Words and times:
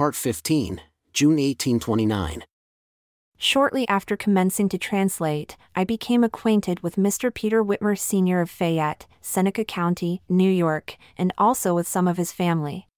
Part 0.00 0.16
15, 0.16 0.80
June 1.12 1.32
1829. 1.32 2.44
Shortly 3.36 3.86
after 3.86 4.16
commencing 4.16 4.66
to 4.70 4.78
translate, 4.78 5.58
I 5.76 5.84
became 5.84 6.24
acquainted 6.24 6.80
with 6.80 6.96
Mr. 6.96 7.28
Peter 7.34 7.62
Whitmer 7.62 7.98
Sr. 7.98 8.40
of 8.40 8.48
Fayette, 8.48 9.06
Seneca 9.20 9.62
County, 9.62 10.22
New 10.26 10.48
York, 10.50 10.96
and 11.18 11.34
also 11.36 11.74
with 11.74 11.86
some 11.86 12.08
of 12.08 12.16
his 12.16 12.32
family. 12.32 12.88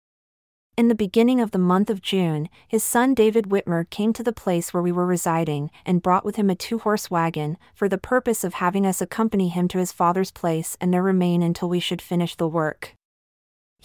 In 0.77 0.87
the 0.87 0.95
beginning 0.95 1.41
of 1.41 1.51
the 1.51 1.59
month 1.59 1.91
of 1.91 2.03
June, 2.03 2.49
his 2.69 2.85
son 2.85 3.15
David 3.15 3.47
Whitmer 3.47 3.91
came 3.91 4.13
to 4.13 4.23
the 4.23 4.33
place 4.33 4.73
where 4.73 4.81
we 4.85 4.93
were 4.93 5.05
residing 5.05 5.73
and 5.85 6.03
brought 6.03 6.25
with 6.25 6.37
him 6.37 6.51
a 6.51 6.55
two 6.55 6.79
horse 6.79 7.11
wagon, 7.11 7.59
for 7.75 7.89
the 7.89 7.99
purpose 7.99 8.45
of 8.45 8.55
having 8.55 8.87
us 8.87 9.03
accompany 9.03 9.49
him 9.49 9.67
to 9.67 9.79
his 9.79 9.91
father's 9.91 10.31
place 10.31 10.77
and 10.81 10.95
there 10.95 11.03
remain 11.03 11.43
until 11.43 11.69
we 11.69 11.81
should 11.81 12.01
finish 12.01 12.37
the 12.37 12.47
work. 12.47 12.95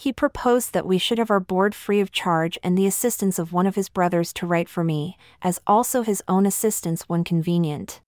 He 0.00 0.12
proposed 0.12 0.74
that 0.74 0.86
we 0.86 0.96
should 0.96 1.18
have 1.18 1.28
our 1.28 1.40
board 1.40 1.74
free 1.74 1.98
of 1.98 2.12
charge 2.12 2.56
and 2.62 2.78
the 2.78 2.86
assistance 2.86 3.36
of 3.36 3.52
one 3.52 3.66
of 3.66 3.74
his 3.74 3.88
brothers 3.88 4.32
to 4.34 4.46
write 4.46 4.68
for 4.68 4.84
me, 4.84 5.18
as 5.42 5.60
also 5.66 6.02
his 6.02 6.22
own 6.28 6.46
assistance 6.46 7.08
when 7.08 7.24
convenient. 7.24 8.00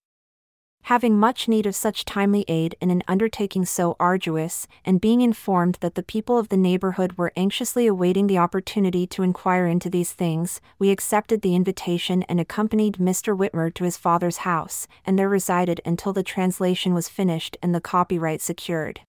Having 0.83 1.19
much 1.19 1.49
need 1.49 1.65
of 1.65 1.75
such 1.75 2.05
timely 2.05 2.45
aid 2.47 2.77
in 2.79 2.91
an 2.91 3.03
undertaking 3.09 3.65
so 3.65 3.97
arduous, 3.99 4.67
and 4.85 5.01
being 5.01 5.19
informed 5.19 5.79
that 5.81 5.95
the 5.95 6.01
people 6.01 6.37
of 6.37 6.47
the 6.47 6.55
neighborhood 6.55 7.17
were 7.17 7.33
anxiously 7.35 7.87
awaiting 7.87 8.27
the 8.27 8.37
opportunity 8.37 9.05
to 9.07 9.21
inquire 9.21 9.67
into 9.67 9.89
these 9.89 10.13
things, 10.13 10.61
we 10.79 10.91
accepted 10.91 11.41
the 11.41 11.55
invitation 11.55 12.23
and 12.23 12.39
accompanied 12.39 12.99
Mr. 12.99 13.37
Whitmer 13.37 13.69
to 13.73 13.83
his 13.83 13.97
father's 13.97 14.37
house, 14.37 14.87
and 15.05 15.19
there 15.19 15.27
resided 15.27 15.81
until 15.83 16.13
the 16.13 16.23
translation 16.23 16.93
was 16.93 17.09
finished 17.09 17.57
and 17.61 17.75
the 17.75 17.81
copyright 17.81 18.39
secured. 18.41 19.01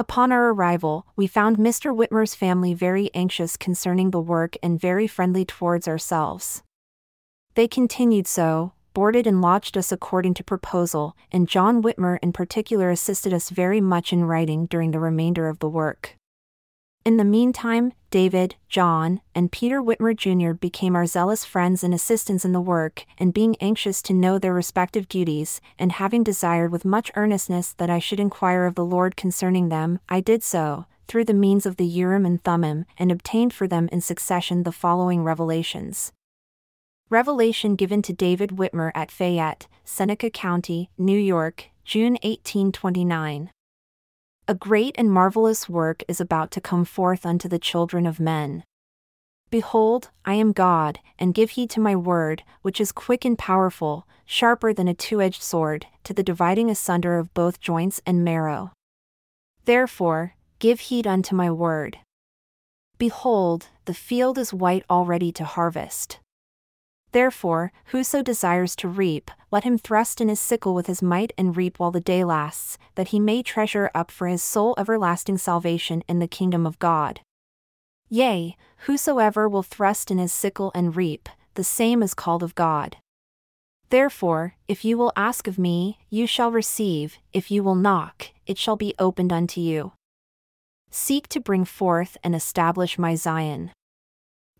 Upon 0.00 0.32
our 0.32 0.54
arrival, 0.54 1.06
we 1.14 1.26
found 1.26 1.58
Mr. 1.58 1.94
Whitmer's 1.94 2.34
family 2.34 2.72
very 2.72 3.10
anxious 3.12 3.58
concerning 3.58 4.12
the 4.12 4.18
work 4.18 4.56
and 4.62 4.80
very 4.80 5.06
friendly 5.06 5.44
towards 5.44 5.86
ourselves. 5.86 6.62
They 7.54 7.68
continued 7.68 8.26
so, 8.26 8.72
boarded 8.94 9.26
and 9.26 9.42
lodged 9.42 9.76
us 9.76 9.92
according 9.92 10.32
to 10.34 10.42
proposal, 10.42 11.14
and 11.30 11.46
John 11.46 11.82
Whitmer 11.82 12.18
in 12.22 12.32
particular 12.32 12.88
assisted 12.88 13.34
us 13.34 13.50
very 13.50 13.82
much 13.82 14.10
in 14.10 14.24
writing 14.24 14.64
during 14.64 14.92
the 14.92 14.98
remainder 14.98 15.50
of 15.50 15.58
the 15.58 15.68
work. 15.68 16.16
In 17.04 17.18
the 17.18 17.22
meantime, 17.22 17.92
David, 18.10 18.56
John, 18.68 19.20
and 19.36 19.52
Peter 19.52 19.80
Whitmer 19.80 20.16
Jr. 20.16 20.52
became 20.52 20.96
our 20.96 21.06
zealous 21.06 21.44
friends 21.44 21.84
and 21.84 21.94
assistants 21.94 22.44
in 22.44 22.52
the 22.52 22.60
work, 22.60 23.04
and 23.18 23.32
being 23.32 23.54
anxious 23.60 24.02
to 24.02 24.12
know 24.12 24.36
their 24.38 24.52
respective 24.52 25.08
duties, 25.08 25.60
and 25.78 25.92
having 25.92 26.24
desired 26.24 26.72
with 26.72 26.84
much 26.84 27.12
earnestness 27.14 27.72
that 27.74 27.88
I 27.88 28.00
should 28.00 28.18
inquire 28.18 28.66
of 28.66 28.74
the 28.74 28.84
Lord 28.84 29.16
concerning 29.16 29.68
them, 29.68 30.00
I 30.08 30.20
did 30.20 30.42
so, 30.42 30.86
through 31.06 31.24
the 31.24 31.34
means 31.34 31.66
of 31.66 31.76
the 31.76 31.86
Urim 31.86 32.26
and 32.26 32.42
Thummim, 32.42 32.84
and 32.98 33.12
obtained 33.12 33.54
for 33.54 33.68
them 33.68 33.88
in 33.92 34.00
succession 34.00 34.64
the 34.64 34.72
following 34.72 35.22
revelations. 35.22 36.12
Revelation 37.10 37.76
given 37.76 38.02
to 38.02 38.12
David 38.12 38.50
Whitmer 38.50 38.90
at 38.94 39.10
Fayette, 39.10 39.68
Seneca 39.84 40.30
County, 40.30 40.90
New 40.98 41.18
York, 41.18 41.66
June 41.84 42.12
1829. 42.22 43.50
A 44.50 44.54
great 44.54 44.96
and 44.98 45.12
marvelous 45.12 45.68
work 45.68 46.02
is 46.08 46.20
about 46.20 46.50
to 46.50 46.60
come 46.60 46.84
forth 46.84 47.24
unto 47.24 47.48
the 47.48 47.60
children 47.60 48.04
of 48.04 48.18
men. 48.18 48.64
Behold, 49.48 50.10
I 50.24 50.34
am 50.34 50.50
God, 50.50 50.98
and 51.20 51.32
give 51.32 51.50
heed 51.50 51.70
to 51.70 51.80
my 51.80 51.94
word, 51.94 52.42
which 52.62 52.80
is 52.80 52.90
quick 52.90 53.24
and 53.24 53.38
powerful, 53.38 54.08
sharper 54.26 54.72
than 54.72 54.88
a 54.88 54.92
two 54.92 55.22
edged 55.22 55.40
sword, 55.40 55.86
to 56.02 56.12
the 56.12 56.24
dividing 56.24 56.68
asunder 56.68 57.16
of 57.16 57.32
both 57.32 57.60
joints 57.60 58.00
and 58.04 58.24
marrow. 58.24 58.72
Therefore, 59.66 60.34
give 60.58 60.80
heed 60.80 61.06
unto 61.06 61.36
my 61.36 61.48
word. 61.48 61.98
Behold, 62.98 63.68
the 63.84 63.94
field 63.94 64.36
is 64.36 64.52
white 64.52 64.84
already 64.90 65.30
to 65.30 65.44
harvest. 65.44 66.18
Therefore, 67.12 67.72
whoso 67.86 68.22
desires 68.22 68.76
to 68.76 68.88
reap, 68.88 69.30
let 69.50 69.64
him 69.64 69.78
thrust 69.78 70.20
in 70.20 70.28
his 70.28 70.38
sickle 70.38 70.74
with 70.74 70.86
his 70.86 71.02
might 71.02 71.32
and 71.36 71.56
reap 71.56 71.78
while 71.78 71.90
the 71.90 72.00
day 72.00 72.22
lasts, 72.22 72.78
that 72.94 73.08
he 73.08 73.18
may 73.18 73.42
treasure 73.42 73.90
up 73.94 74.10
for 74.10 74.28
his 74.28 74.42
soul 74.42 74.74
everlasting 74.78 75.38
salvation 75.38 76.02
in 76.08 76.20
the 76.20 76.28
kingdom 76.28 76.66
of 76.66 76.78
God. 76.78 77.20
Yea, 78.08 78.56
whosoever 78.86 79.48
will 79.48 79.62
thrust 79.62 80.10
in 80.10 80.18
his 80.18 80.32
sickle 80.32 80.70
and 80.74 80.96
reap, 80.96 81.28
the 81.54 81.64
same 81.64 82.02
is 82.02 82.14
called 82.14 82.42
of 82.42 82.54
God. 82.54 82.96
Therefore, 83.90 84.54
if 84.68 84.84
you 84.84 84.96
will 84.96 85.12
ask 85.16 85.48
of 85.48 85.58
me, 85.58 85.98
you 86.10 86.28
shall 86.28 86.52
receive, 86.52 87.18
if 87.32 87.50
you 87.50 87.64
will 87.64 87.74
knock, 87.74 88.28
it 88.46 88.56
shall 88.56 88.76
be 88.76 88.94
opened 89.00 89.32
unto 89.32 89.60
you. 89.60 89.92
Seek 90.90 91.28
to 91.28 91.40
bring 91.40 91.64
forth 91.64 92.16
and 92.22 92.34
establish 92.34 92.98
my 92.98 93.16
Zion. 93.16 93.72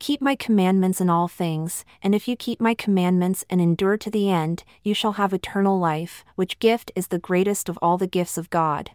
Keep 0.00 0.22
my 0.22 0.34
commandments 0.34 0.98
in 1.02 1.10
all 1.10 1.28
things, 1.28 1.84
and 2.02 2.14
if 2.14 2.26
you 2.26 2.34
keep 2.34 2.58
my 2.58 2.72
commandments 2.72 3.44
and 3.50 3.60
endure 3.60 3.98
to 3.98 4.10
the 4.10 4.30
end, 4.30 4.64
you 4.82 4.94
shall 4.94 5.12
have 5.12 5.34
eternal 5.34 5.78
life, 5.78 6.24
which 6.36 6.58
gift 6.58 6.90
is 6.96 7.08
the 7.08 7.18
greatest 7.18 7.68
of 7.68 7.78
all 7.82 7.98
the 7.98 8.06
gifts 8.06 8.38
of 8.38 8.48
God. 8.48 8.92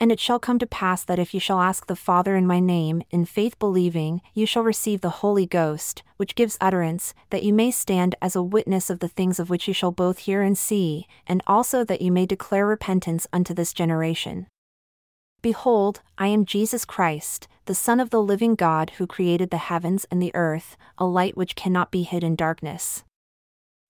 And 0.00 0.10
it 0.10 0.18
shall 0.18 0.40
come 0.40 0.58
to 0.58 0.66
pass 0.66 1.04
that 1.04 1.20
if 1.20 1.32
you 1.32 1.38
shall 1.38 1.60
ask 1.60 1.86
the 1.86 1.94
Father 1.94 2.34
in 2.34 2.44
my 2.44 2.58
name, 2.58 3.02
in 3.10 3.24
faith 3.24 3.56
believing, 3.60 4.20
you 4.34 4.46
shall 4.46 4.64
receive 4.64 5.00
the 5.00 5.20
Holy 5.22 5.46
Ghost, 5.46 6.02
which 6.16 6.34
gives 6.34 6.58
utterance, 6.60 7.14
that 7.28 7.44
you 7.44 7.52
may 7.52 7.70
stand 7.70 8.16
as 8.20 8.34
a 8.34 8.42
witness 8.42 8.90
of 8.90 8.98
the 8.98 9.08
things 9.08 9.38
of 9.38 9.48
which 9.48 9.68
you 9.68 9.74
shall 9.74 9.92
both 9.92 10.18
hear 10.18 10.42
and 10.42 10.58
see, 10.58 11.06
and 11.24 11.40
also 11.46 11.84
that 11.84 12.02
you 12.02 12.10
may 12.10 12.26
declare 12.26 12.66
repentance 12.66 13.28
unto 13.32 13.54
this 13.54 13.72
generation. 13.72 14.48
Behold, 15.42 16.02
I 16.18 16.26
am 16.26 16.44
Jesus 16.44 16.84
Christ, 16.84 17.48
the 17.64 17.74
Son 17.74 17.98
of 17.98 18.10
the 18.10 18.22
living 18.22 18.54
God 18.54 18.90
who 18.98 19.06
created 19.06 19.50
the 19.50 19.56
heavens 19.56 20.04
and 20.10 20.20
the 20.20 20.34
earth, 20.34 20.76
a 20.98 21.06
light 21.06 21.36
which 21.36 21.56
cannot 21.56 21.90
be 21.90 22.02
hid 22.02 22.22
in 22.22 22.36
darkness. 22.36 23.04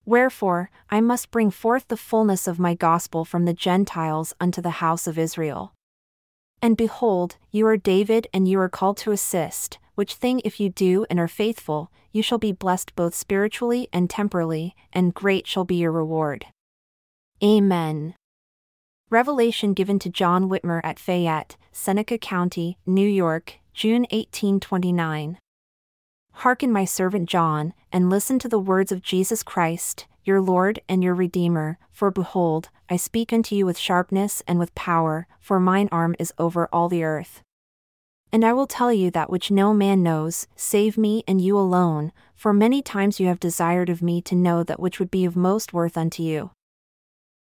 Wherefore, 0.05 0.71
I 0.89 1.01
must 1.01 1.29
bring 1.29 1.51
forth 1.51 1.87
the 1.89 1.97
fullness 1.97 2.47
of 2.47 2.57
my 2.57 2.73
gospel 2.73 3.25
from 3.25 3.45
the 3.45 3.53
Gentiles 3.53 4.33
unto 4.39 4.61
the 4.61 4.81
house 4.81 5.07
of 5.07 5.19
Israel. 5.19 5.73
And 6.61 6.77
behold, 6.77 7.35
you 7.51 7.67
are 7.67 7.77
David 7.77 8.27
and 8.33 8.47
you 8.47 8.59
are 8.59 8.69
called 8.69 8.97
to 8.97 9.11
assist, 9.11 9.77
which 9.95 10.15
thing 10.15 10.41
if 10.45 10.59
you 10.59 10.69
do 10.69 11.05
and 11.09 11.19
are 11.19 11.27
faithful, 11.27 11.91
you 12.11 12.23
shall 12.23 12.37
be 12.37 12.51
blessed 12.51 12.95
both 12.95 13.13
spiritually 13.13 13.89
and 13.91 14.09
temporally, 14.09 14.75
and 14.93 15.13
great 15.13 15.47
shall 15.47 15.65
be 15.65 15.75
your 15.75 15.91
reward. 15.91 16.45
Amen. 17.43 18.15
Revelation 19.11 19.73
given 19.73 19.99
to 19.99 20.09
John 20.09 20.47
Whitmer 20.47 20.79
at 20.85 20.97
Fayette, 20.97 21.57
Seneca 21.73 22.17
County, 22.17 22.77
New 22.85 23.05
York, 23.05 23.55
June 23.73 24.03
1829. 24.03 25.37
Hearken, 26.31 26.71
my 26.71 26.85
servant 26.85 27.27
John, 27.27 27.73
and 27.91 28.09
listen 28.09 28.39
to 28.39 28.47
the 28.47 28.57
words 28.57 28.89
of 28.89 29.01
Jesus 29.01 29.43
Christ, 29.43 30.07
your 30.23 30.39
Lord 30.39 30.79
and 30.87 31.03
your 31.03 31.13
Redeemer, 31.13 31.77
for 31.91 32.09
behold, 32.09 32.69
I 32.89 32.95
speak 32.95 33.33
unto 33.33 33.53
you 33.53 33.65
with 33.65 33.77
sharpness 33.77 34.43
and 34.47 34.57
with 34.59 34.73
power, 34.75 35.27
for 35.41 35.59
mine 35.59 35.89
arm 35.91 36.15
is 36.17 36.33
over 36.37 36.69
all 36.71 36.87
the 36.87 37.03
earth. 37.03 37.41
And 38.31 38.45
I 38.45 38.53
will 38.53 38.65
tell 38.65 38.93
you 38.93 39.11
that 39.11 39.29
which 39.29 39.51
no 39.51 39.73
man 39.73 40.01
knows, 40.01 40.47
save 40.55 40.97
me 40.97 41.25
and 41.27 41.41
you 41.41 41.57
alone, 41.57 42.13
for 42.33 42.53
many 42.53 42.81
times 42.81 43.19
you 43.19 43.27
have 43.27 43.41
desired 43.41 43.89
of 43.89 44.01
me 44.01 44.21
to 44.21 44.35
know 44.35 44.63
that 44.63 44.79
which 44.79 44.99
would 44.99 45.11
be 45.11 45.25
of 45.25 45.35
most 45.35 45.73
worth 45.73 45.97
unto 45.97 46.23
you. 46.23 46.51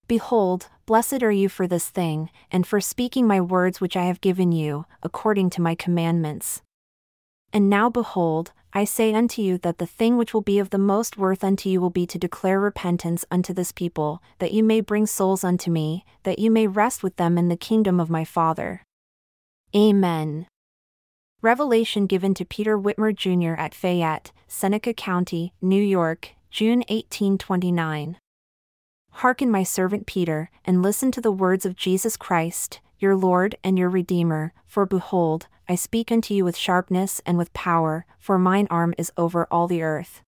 Behold, 0.09 0.70
blessed 0.88 1.22
are 1.22 1.31
you 1.31 1.47
for 1.47 1.68
this 1.68 1.88
thing, 1.88 2.31
and 2.52 2.66
for 2.66 2.81
speaking 2.81 3.28
my 3.28 3.40
words 3.40 3.80
which 3.80 3.96
I 3.96 4.06
have 4.06 4.22
given 4.22 4.52
you, 4.52 4.86
according 5.03 5.52
to 5.52 5.62
my 5.62 5.75
commandments. 5.75 6.64
And 7.53 7.70
now 7.70 7.92
behold, 7.92 8.52
I 8.74 8.86
say 8.86 9.14
unto 9.14 9.44
you 9.44 9.59
that 9.59 9.78
the 9.78 9.86
thing 9.86 10.18
which 10.18 10.34
will 10.34 10.42
be 10.42 10.58
of 10.58 10.72
the 10.72 10.80
most 10.80 11.16
worth 11.16 11.44
unto 11.44 11.70
you 11.70 11.80
will 11.80 11.92
be 11.92 12.08
to 12.08 12.18
declare 12.18 12.59
repentance 12.59 13.24
unto 13.30 13.53
this 13.53 13.72
people, 13.72 14.24
that 14.40 14.52
you 14.52 14.64
may 14.64 14.81
bring 14.81 15.06
souls 15.06 15.44
unto 15.44 15.70
me, 15.70 16.06
that 16.24 16.40
you 16.40 16.50
may 16.50 16.66
rest 16.66 17.03
with 17.03 17.16
them 17.18 17.38
in 17.38 17.47
the 17.47 17.56
kingdom 17.56 18.00
of 18.00 18.09
my 18.09 18.26
Father. 18.26 18.81
Amen. 19.76 20.47
Revelation 21.44 22.08
given 22.08 22.34
to 22.34 22.46
Peter 22.46 22.80
Whitmer 22.80 23.16
Jr. 23.16 23.53
at 23.62 23.76
Fayette, 23.76 24.31
Seneca 24.47 24.91
County, 24.91 25.53
New 25.61 25.84
York, 25.84 26.32
June 26.50 26.79
1829. 26.90 28.17
Hearken, 29.20 29.52
my 29.52 29.64
servant 29.64 30.06
Peter, 30.06 30.50
and 30.64 30.82
listen 30.82 31.12
to 31.12 31.20
the 31.20 31.30
words 31.30 31.66
of 31.66 31.76
Jesus 31.76 32.16
Christ, 32.16 32.80
your 33.00 33.18
Lord 33.18 33.58
and 33.66 33.78
your 33.78 33.90
Redeemer, 33.90 34.54
for 34.66 34.86
behold, 34.86 35.48
I 35.68 35.76
speak 35.76 36.10
unto 36.10 36.34
you 36.34 36.46
with 36.46 36.56
sharpness 36.56 37.20
and 37.26 37.38
with 37.38 37.52
power, 37.52 38.06
for 38.18 38.40
mine 38.40 38.66
arm 38.70 38.94
is 38.98 39.12
over 39.18 39.46
all 39.52 39.68
the 39.68 39.82
earth. 39.82 40.22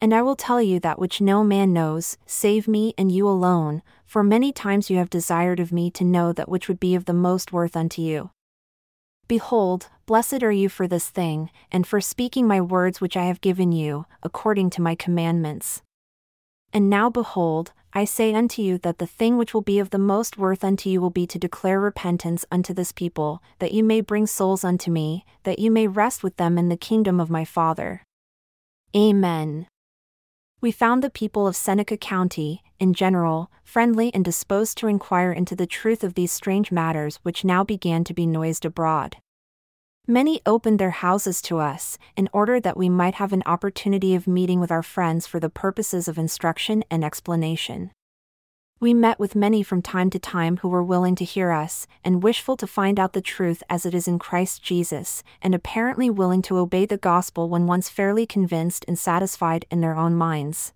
And 0.00 0.14
I 0.14 0.22
will 0.22 0.36
tell 0.36 0.62
you 0.62 0.80
that 0.80 0.98
which 0.98 1.20
no 1.20 1.44
man 1.44 1.74
knows, 1.74 2.16
save 2.24 2.66
me 2.66 2.94
and 2.96 3.12
you 3.12 3.28
alone, 3.28 3.82
for 4.06 4.22
many 4.22 4.52
times 4.52 4.88
you 4.88 4.96
have 4.96 5.10
desired 5.10 5.60
of 5.60 5.70
me 5.70 5.90
to 5.90 6.02
know 6.02 6.32
that 6.32 6.48
which 6.48 6.66
would 6.66 6.80
be 6.80 6.94
of 6.94 7.04
the 7.04 7.12
most 7.12 7.52
worth 7.52 7.76
unto 7.76 8.00
you. 8.00 8.30
Behold, 9.26 9.88
blessed 10.06 10.42
are 10.42 10.50
you 10.50 10.70
for 10.70 10.88
this 10.88 11.10
thing, 11.10 11.50
and 11.70 11.86
for 11.86 12.00
speaking 12.00 12.46
my 12.46 12.62
words 12.62 13.02
which 13.02 13.18
I 13.18 13.24
have 13.26 13.42
given 13.42 13.70
you, 13.70 14.06
according 14.22 14.70
to 14.70 14.80
my 14.80 14.94
commandments. 14.94 15.82
And 16.72 16.90
now 16.90 17.08
behold, 17.08 17.72
I 17.98 18.04
say 18.04 18.32
unto 18.32 18.62
you 18.62 18.78
that 18.78 18.98
the 18.98 19.08
thing 19.08 19.38
which 19.38 19.52
will 19.52 19.60
be 19.60 19.80
of 19.80 19.90
the 19.90 19.98
most 19.98 20.38
worth 20.38 20.62
unto 20.62 20.88
you 20.88 21.00
will 21.00 21.10
be 21.10 21.26
to 21.26 21.36
declare 21.36 21.80
repentance 21.80 22.46
unto 22.48 22.72
this 22.72 22.92
people, 22.92 23.42
that 23.58 23.72
you 23.72 23.82
may 23.82 24.02
bring 24.02 24.24
souls 24.24 24.62
unto 24.62 24.88
me, 24.88 25.24
that 25.42 25.58
you 25.58 25.68
may 25.68 25.88
rest 25.88 26.22
with 26.22 26.36
them 26.36 26.58
in 26.58 26.68
the 26.68 26.76
kingdom 26.76 27.18
of 27.18 27.28
my 27.28 27.44
Father. 27.44 28.04
Amen. 28.94 29.66
We 30.60 30.70
found 30.70 31.02
the 31.02 31.10
people 31.10 31.48
of 31.48 31.56
Seneca 31.56 31.96
County, 31.96 32.62
in 32.78 32.94
general, 32.94 33.50
friendly 33.64 34.14
and 34.14 34.24
disposed 34.24 34.78
to 34.78 34.86
inquire 34.86 35.32
into 35.32 35.56
the 35.56 35.66
truth 35.66 36.04
of 36.04 36.14
these 36.14 36.30
strange 36.30 36.70
matters 36.70 37.16
which 37.24 37.44
now 37.44 37.64
began 37.64 38.04
to 38.04 38.14
be 38.14 38.26
noised 38.26 38.64
abroad. 38.64 39.16
Many 40.10 40.40
opened 40.46 40.78
their 40.78 40.88
houses 40.88 41.42
to 41.42 41.58
us, 41.58 41.98
in 42.16 42.30
order 42.32 42.58
that 42.60 42.78
we 42.78 42.88
might 42.88 43.16
have 43.16 43.34
an 43.34 43.42
opportunity 43.44 44.14
of 44.14 44.26
meeting 44.26 44.58
with 44.58 44.72
our 44.72 44.82
friends 44.82 45.26
for 45.26 45.38
the 45.38 45.50
purposes 45.50 46.08
of 46.08 46.16
instruction 46.16 46.82
and 46.90 47.04
explanation. 47.04 47.90
We 48.80 48.94
met 48.94 49.20
with 49.20 49.36
many 49.36 49.62
from 49.62 49.82
time 49.82 50.08
to 50.08 50.18
time 50.18 50.56
who 50.58 50.68
were 50.70 50.82
willing 50.82 51.14
to 51.16 51.26
hear 51.26 51.50
us, 51.50 51.86
and 52.02 52.22
wishful 52.22 52.56
to 52.56 52.66
find 52.66 52.98
out 52.98 53.12
the 53.12 53.20
truth 53.20 53.62
as 53.68 53.84
it 53.84 53.92
is 53.92 54.08
in 54.08 54.18
Christ 54.18 54.62
Jesus, 54.62 55.22
and 55.42 55.54
apparently 55.54 56.08
willing 56.08 56.40
to 56.40 56.56
obey 56.56 56.86
the 56.86 56.96
gospel 56.96 57.50
when 57.50 57.66
once 57.66 57.90
fairly 57.90 58.24
convinced 58.24 58.86
and 58.88 58.98
satisfied 58.98 59.66
in 59.70 59.82
their 59.82 59.94
own 59.94 60.14
minds. 60.14 60.72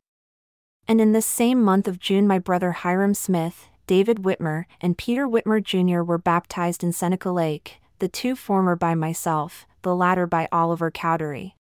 And 0.87 1.01
in 1.01 1.13
this 1.13 1.25
same 1.25 1.63
month 1.63 1.89
of 1.89 1.99
June, 1.99 2.27
my 2.27 2.39
brother 2.39 2.73
Hyrum 2.73 3.15
Smith, 3.15 3.69
David 3.87 4.19
Whitmer, 4.19 4.67
and 4.83 4.99
Peter 4.99 5.27
Whitmer 5.27 5.65
Jr. 5.65 6.03
were 6.03 6.19
baptized 6.19 6.85
in 6.85 6.93
Seneca 6.93 7.31
Lake, 7.31 7.79
the 8.03 8.09
two 8.09 8.35
former 8.35 8.75
by 8.75 8.97
myself, 8.97 9.65
the 9.83 9.95
latter 9.95 10.27
by 10.27 10.49
Oliver 10.51 10.91
Cowdery. 10.91 11.55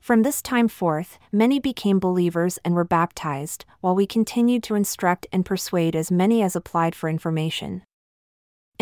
From 0.00 0.22
this 0.22 0.42
time 0.42 0.66
forth, 0.66 1.20
many 1.30 1.60
became 1.60 2.00
believers 2.00 2.58
and 2.64 2.74
were 2.74 2.82
baptized, 2.82 3.64
while 3.80 3.94
we 3.94 4.04
continued 4.04 4.64
to 4.64 4.74
instruct 4.74 5.28
and 5.30 5.46
persuade 5.46 5.94
as 5.94 6.10
many 6.10 6.42
as 6.42 6.56
applied 6.56 6.96
for 6.96 7.08
information. 7.08 7.84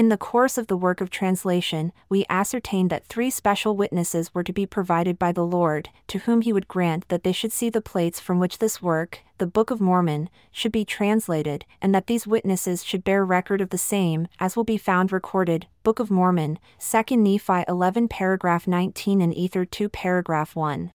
In 0.00 0.08
the 0.08 0.16
course 0.16 0.56
of 0.56 0.66
the 0.66 0.78
work 0.78 1.02
of 1.02 1.10
translation, 1.10 1.92
we 2.08 2.24
ascertained 2.30 2.88
that 2.88 3.04
three 3.04 3.28
special 3.28 3.76
witnesses 3.76 4.34
were 4.34 4.42
to 4.42 4.50
be 4.50 4.64
provided 4.64 5.18
by 5.18 5.30
the 5.30 5.44
Lord, 5.44 5.90
to 6.06 6.20
whom 6.20 6.40
He 6.40 6.54
would 6.54 6.68
grant 6.68 7.06
that 7.08 7.22
they 7.22 7.32
should 7.32 7.52
see 7.52 7.68
the 7.68 7.82
plates 7.82 8.18
from 8.18 8.38
which 8.38 8.60
this 8.60 8.80
work, 8.80 9.20
the 9.36 9.46
Book 9.46 9.70
of 9.70 9.78
Mormon, 9.78 10.30
should 10.50 10.72
be 10.72 10.86
translated, 10.86 11.66
and 11.82 11.94
that 11.94 12.06
these 12.06 12.26
witnesses 12.26 12.82
should 12.82 13.04
bear 13.04 13.26
record 13.26 13.60
of 13.60 13.68
the 13.68 13.76
same, 13.76 14.26
as 14.38 14.56
will 14.56 14.64
be 14.64 14.78
found 14.78 15.12
recorded, 15.12 15.66
Book 15.82 15.98
of 15.98 16.10
Mormon, 16.10 16.58
2 16.78 17.18
Nephi 17.18 17.64
11 17.68 18.08
paragraph 18.08 18.66
19 18.66 19.20
and 19.20 19.34
Ether 19.34 19.66
2 19.66 19.90
paragraph 19.90 20.56
1. 20.56 20.92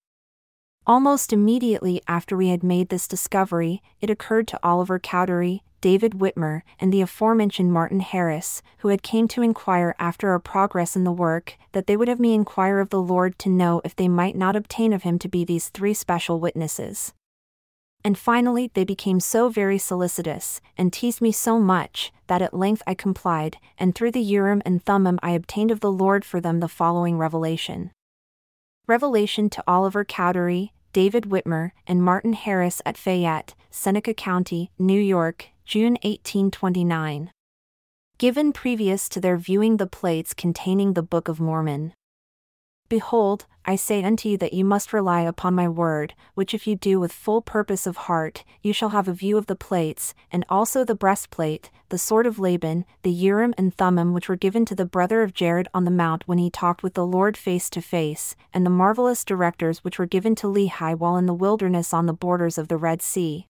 Almost 0.88 1.32
immediately 1.32 2.00
after 2.06 2.36
we 2.36 2.50
had 2.50 2.62
made 2.62 2.90
this 2.90 3.08
discovery, 3.08 3.82
it 4.00 4.08
occurred 4.08 4.46
to 4.48 4.60
Oliver 4.62 5.00
Cowdery, 5.00 5.64
David 5.80 6.12
Whitmer, 6.12 6.62
and 6.78 6.92
the 6.92 7.00
aforementioned 7.00 7.72
Martin 7.72 7.98
Harris, 7.98 8.62
who 8.78 8.88
had 8.88 9.02
came 9.02 9.26
to 9.28 9.42
inquire 9.42 9.96
after 9.98 10.30
our 10.30 10.38
progress 10.38 10.94
in 10.94 11.02
the 11.02 11.10
work, 11.10 11.56
that 11.72 11.88
they 11.88 11.96
would 11.96 12.06
have 12.06 12.20
me 12.20 12.34
inquire 12.34 12.78
of 12.78 12.90
the 12.90 13.02
Lord 13.02 13.36
to 13.40 13.48
know 13.48 13.80
if 13.84 13.96
they 13.96 14.06
might 14.06 14.36
not 14.36 14.54
obtain 14.54 14.92
of 14.92 15.02
him 15.02 15.18
to 15.18 15.28
be 15.28 15.44
these 15.44 15.70
three 15.70 15.92
special 15.92 16.38
witnesses. 16.38 17.12
And 18.04 18.16
finally, 18.16 18.70
they 18.72 18.84
became 18.84 19.18
so 19.18 19.48
very 19.48 19.78
solicitous, 19.78 20.60
and 20.78 20.92
teased 20.92 21.20
me 21.20 21.32
so 21.32 21.58
much, 21.58 22.12
that 22.28 22.42
at 22.42 22.54
length 22.54 22.84
I 22.86 22.94
complied, 22.94 23.56
and 23.76 23.92
through 23.92 24.12
the 24.12 24.22
Urim 24.22 24.62
and 24.64 24.80
Thummim 24.84 25.18
I 25.20 25.32
obtained 25.32 25.72
of 25.72 25.80
the 25.80 25.90
Lord 25.90 26.24
for 26.24 26.40
them 26.40 26.60
the 26.60 26.68
following 26.68 27.18
revelation. 27.18 27.90
Revelation 28.86 29.50
to 29.50 29.64
Oliver 29.66 30.04
Cowdery, 30.04 30.72
David 30.96 31.24
Whitmer, 31.24 31.72
and 31.86 32.02
Martin 32.02 32.32
Harris 32.32 32.80
at 32.86 32.96
Fayette, 32.96 33.54
Seneca 33.70 34.14
County, 34.14 34.70
New 34.78 34.98
York, 34.98 35.48
June 35.66 35.98
1829. 36.02 37.30
Given 38.16 38.50
previous 38.54 39.06
to 39.10 39.20
their 39.20 39.36
viewing 39.36 39.76
the 39.76 39.86
plates 39.86 40.32
containing 40.32 40.94
the 40.94 41.02
Book 41.02 41.28
of 41.28 41.38
Mormon. 41.38 41.92
Behold, 42.88 43.44
I 43.68 43.74
say 43.74 44.04
unto 44.04 44.28
you 44.28 44.38
that 44.38 44.52
you 44.52 44.64
must 44.64 44.92
rely 44.92 45.22
upon 45.22 45.56
my 45.56 45.68
word, 45.68 46.14
which 46.34 46.54
if 46.54 46.68
you 46.68 46.76
do 46.76 47.00
with 47.00 47.10
full 47.12 47.42
purpose 47.42 47.84
of 47.84 47.96
heart, 47.96 48.44
you 48.62 48.72
shall 48.72 48.90
have 48.90 49.08
a 49.08 49.12
view 49.12 49.36
of 49.36 49.46
the 49.46 49.56
plates, 49.56 50.14
and 50.30 50.44
also 50.48 50.84
the 50.84 50.94
breastplate, 50.94 51.68
the 51.88 51.98
sword 51.98 52.26
of 52.26 52.38
Laban, 52.38 52.84
the 53.02 53.10
Urim 53.10 53.54
and 53.58 53.74
Thummim 53.74 54.12
which 54.12 54.28
were 54.28 54.36
given 54.36 54.64
to 54.66 54.76
the 54.76 54.86
brother 54.86 55.20
of 55.24 55.34
Jared 55.34 55.66
on 55.74 55.84
the 55.84 55.90
mount 55.90 56.28
when 56.28 56.38
he 56.38 56.48
talked 56.48 56.84
with 56.84 56.94
the 56.94 57.04
Lord 57.04 57.36
face 57.36 57.68
to 57.70 57.82
face, 57.82 58.36
and 58.54 58.64
the 58.64 58.70
marvelous 58.70 59.24
directors 59.24 59.82
which 59.82 59.98
were 59.98 60.06
given 60.06 60.36
to 60.36 60.46
Lehi 60.46 60.96
while 60.96 61.16
in 61.16 61.26
the 61.26 61.34
wilderness 61.34 61.92
on 61.92 62.06
the 62.06 62.12
borders 62.12 62.58
of 62.58 62.68
the 62.68 62.76
Red 62.76 63.02
Sea. 63.02 63.48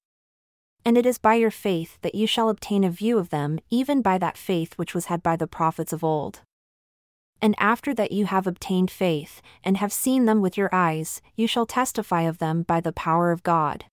And 0.82 0.96
it 0.96 1.04
is 1.04 1.18
by 1.18 1.34
your 1.34 1.50
faith 1.50 1.98
that 2.00 2.14
you 2.14 2.26
shall 2.26 2.48
obtain 2.48 2.84
a 2.84 2.90
view 2.90 3.18
of 3.18 3.28
them, 3.28 3.58
even 3.68 4.00
by 4.00 4.16
that 4.16 4.38
faith 4.38 4.78
which 4.78 4.94
was 4.94 5.06
had 5.06 5.22
by 5.22 5.36
the 5.36 5.46
prophets 5.46 5.92
of 5.92 6.02
old. 6.02 6.40
And 7.40 7.54
after 7.58 7.92
that 7.94 8.12
you 8.12 8.26
have 8.26 8.46
obtained 8.46 8.90
faith, 8.90 9.42
and 9.62 9.76
have 9.76 9.92
seen 9.92 10.24
them 10.24 10.40
with 10.40 10.56
your 10.56 10.74
eyes, 10.74 11.20
you 11.34 11.46
shall 11.46 11.66
testify 11.66 12.22
of 12.22 12.38
them 12.38 12.62
by 12.62 12.80
the 12.80 12.92
power 12.92 13.30
of 13.30 13.42
God. 13.42 13.84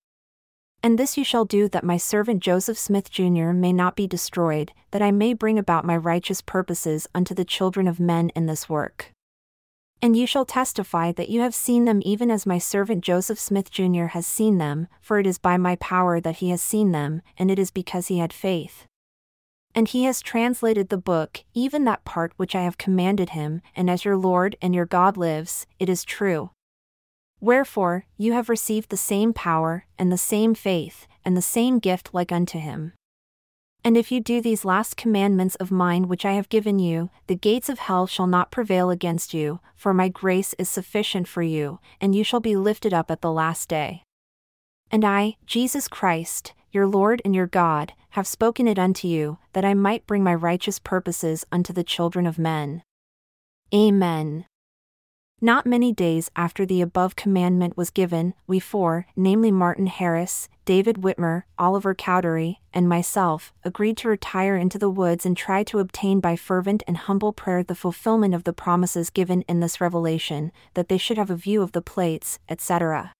And 0.82 1.00
this 1.00 1.18
you 1.18 1.24
shall 1.24 1.46
do 1.46 1.70
that 1.70 1.84
my 1.84 1.96
servant 1.96 2.44
Joseph 2.44 2.78
Smith 2.78 3.10
Jr. 3.10 3.52
may 3.52 3.72
not 3.72 3.96
be 3.96 4.06
destroyed, 4.06 4.74
that 4.92 5.02
I 5.02 5.12
may 5.12 5.34
bring 5.34 5.58
about 5.58 5.86
my 5.86 5.96
righteous 5.96 6.42
purposes 6.42 7.08
unto 7.16 7.34
the 7.34 7.46
children 7.46 7.88
of 7.88 8.02
men 8.02 8.32
in 8.36 8.48
this 8.48 8.68
work. 8.68 9.12
And 10.02 10.18
you 10.18 10.28
shall 10.28 10.44
testify 10.44 11.14
that 11.14 11.30
you 11.30 11.40
have 11.40 11.56
seen 11.56 11.86
them 11.86 12.02
even 12.04 12.30
as 12.30 12.46
my 12.46 12.58
servant 12.58 13.06
Joseph 13.06 13.40
Smith 13.40 13.72
Jr. 13.72 14.08
has 14.08 14.28
seen 14.28 14.58
them, 14.58 14.90
for 15.00 15.18
it 15.20 15.26
is 15.26 15.38
by 15.38 15.56
my 15.56 15.78
power 15.78 16.20
that 16.20 16.38
he 16.38 16.50
has 16.50 16.62
seen 16.62 16.92
them, 16.92 17.22
and 17.38 17.50
it 17.50 17.58
is 17.58 17.72
because 17.72 18.08
he 18.08 18.18
had 18.18 18.34
faith. 18.34 18.86
And 19.76 19.88
he 19.88 20.04
has 20.04 20.22
translated 20.22 20.90
the 20.90 20.98
book, 20.98 21.44
even 21.54 21.84
that 21.86 22.06
part 22.06 22.34
which 22.38 22.56
I 22.56 22.62
have 22.64 22.78
commanded 22.78 23.32
him, 23.32 23.62
and 23.76 23.90
as 23.90 24.06
your 24.06 24.18
Lord 24.18 24.56
and 24.62 24.76
your 24.76 24.86
God 24.86 25.18
lives, 25.18 25.66
it 25.80 25.90
is 25.90 26.06
true. 26.06 26.52
Wherefore, 27.40 28.06
you 28.18 28.34
have 28.34 28.50
received 28.50 28.90
the 28.90 28.98
same 28.98 29.34
power, 29.34 29.86
and 29.98 30.12
the 30.12 30.18
same 30.18 30.54
faith, 30.54 31.08
and 31.26 31.36
the 31.36 31.42
same 31.42 31.80
gift 31.80 32.14
like 32.14 32.32
unto 32.32 32.60
him. 32.60 32.94
And 33.84 33.98
if 33.98 34.14
you 34.14 34.22
do 34.22 34.40
these 34.40 34.64
last 34.64 34.96
commandments 34.96 35.56
of 35.56 35.70
mine 35.70 36.08
which 36.08 36.24
I 36.24 36.34
have 36.34 36.48
given 36.48 36.80
you, 36.80 37.10
the 37.28 37.36
gates 37.36 37.68
of 37.68 37.80
hell 37.80 38.08
shall 38.08 38.28
not 38.28 38.50
prevail 38.50 38.90
against 38.90 39.34
you, 39.34 39.60
for 39.76 39.94
my 39.94 40.08
grace 40.08 40.54
is 40.58 40.70
sufficient 40.70 41.28
for 41.28 41.42
you, 41.42 41.80
and 42.00 42.16
you 42.16 42.24
shall 42.24 42.40
be 42.40 42.56
lifted 42.56 42.94
up 42.94 43.12
at 43.12 43.22
the 43.22 43.32
last 43.32 43.68
day. 43.68 44.04
And 44.90 45.04
I, 45.04 45.36
Jesus 45.46 45.90
Christ, 45.90 46.54
your 46.74 46.88
Lord 46.88 47.22
and 47.24 47.36
your 47.36 47.48
God, 47.48 47.94
have 48.12 48.28
spoken 48.28 48.68
it 48.68 48.80
unto 48.80 49.08
you, 49.08 49.38
that 49.54 49.64
I 49.64 49.74
might 49.74 50.08
bring 50.08 50.24
my 50.24 50.34
righteous 50.34 50.80
purposes 50.80 51.46
unto 51.52 51.72
the 51.72 51.84
children 51.84 52.26
of 52.26 52.40
men. 52.40 52.84
Amen. 53.74 54.46
Not 55.42 55.66
many 55.66 55.92
days 55.92 56.32
after 56.38 56.66
the 56.66 56.82
above 56.82 57.18
commandment 57.18 57.76
was 57.76 57.90
given, 57.90 58.34
we 58.48 58.60
four, 58.60 59.08
namely 59.16 59.52
Martin 59.52 59.88
Harris, 59.88 60.48
David 60.64 61.02
Whitmer, 61.02 61.44
Oliver 61.60 61.94
Cowdery, 61.94 62.62
and 62.74 62.88
myself, 62.88 63.52
agreed 63.66 63.98
to 63.98 64.08
retire 64.08 64.56
into 64.56 64.80
the 64.80 64.90
woods 64.90 65.26
and 65.26 65.36
try 65.36 65.64
to 65.64 65.80
obtain 65.80 66.22
by 66.22 66.38
fervent 66.38 66.82
and 66.88 66.96
humble 66.96 67.34
prayer 67.34 67.62
the 67.62 67.76
fulfillment 67.76 68.34
of 68.34 68.46
the 68.46 68.54
promises 68.54 69.10
given 69.10 69.42
in 69.42 69.60
this 69.60 69.82
revelation, 69.82 70.54
that 70.76 70.88
they 70.88 70.98
should 70.98 71.18
have 71.18 71.30
a 71.30 71.36
view 71.36 71.62
of 71.62 71.74
the 71.74 71.82
plates, 71.82 72.40
etc. 72.48 73.12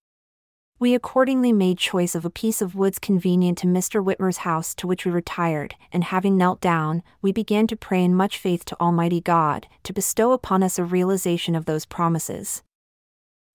We 0.84 0.96
accordingly 0.96 1.54
made 1.54 1.78
choice 1.78 2.14
of 2.14 2.26
a 2.26 2.30
piece 2.30 2.62
of 2.62 2.76
woods 2.76 3.00
convenient 3.00 3.58
to 3.60 3.68
Mr. 3.68 4.04
Whitmer's 4.04 4.40
house 4.40 4.76
to 4.76 4.86
which 4.86 5.06
we 5.06 5.14
retired, 5.14 5.76
and 5.94 6.04
having 6.04 6.36
knelt 6.36 6.60
down, 6.60 7.04
we 7.22 7.32
began 7.32 7.68
to 7.68 7.78
pray 7.78 8.04
in 8.04 8.14
much 8.14 8.38
faith 8.38 8.66
to 8.66 8.82
Almighty 8.82 9.22
God, 9.22 9.68
to 9.84 9.94
bestow 9.94 10.34
upon 10.34 10.62
us 10.62 10.78
a 10.78 10.84
realization 10.84 11.56
of 11.56 11.64
those 11.64 11.86
promises. 11.86 12.64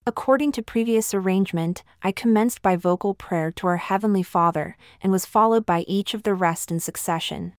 According 0.06 0.52
to 0.52 0.62
previous 0.62 1.12
arrangement, 1.12 1.84
I 2.02 2.12
commenced 2.12 2.62
by 2.62 2.76
vocal 2.76 3.12
prayer 3.12 3.50
to 3.56 3.66
our 3.66 3.76
Heavenly 3.76 4.22
Father, 4.22 4.78
and 5.02 5.12
was 5.12 5.26
followed 5.26 5.66
by 5.66 5.80
each 5.80 6.14
of 6.14 6.22
the 6.22 6.32
rest 6.32 6.70
in 6.70 6.80
succession. 6.80 7.52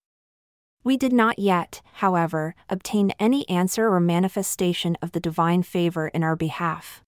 We 0.84 0.98
did 0.98 1.14
not 1.14 1.38
yet, 1.38 1.84
however, 2.02 2.56
obtain 2.72 3.14
any 3.20 3.48
answer 3.48 3.88
or 3.88 4.00
manifestation 4.00 4.98
of 5.00 5.12
the 5.12 5.20
divine 5.20 5.62
favor 5.62 6.08
in 6.08 6.24
our 6.24 6.36
behalf. 6.36 7.04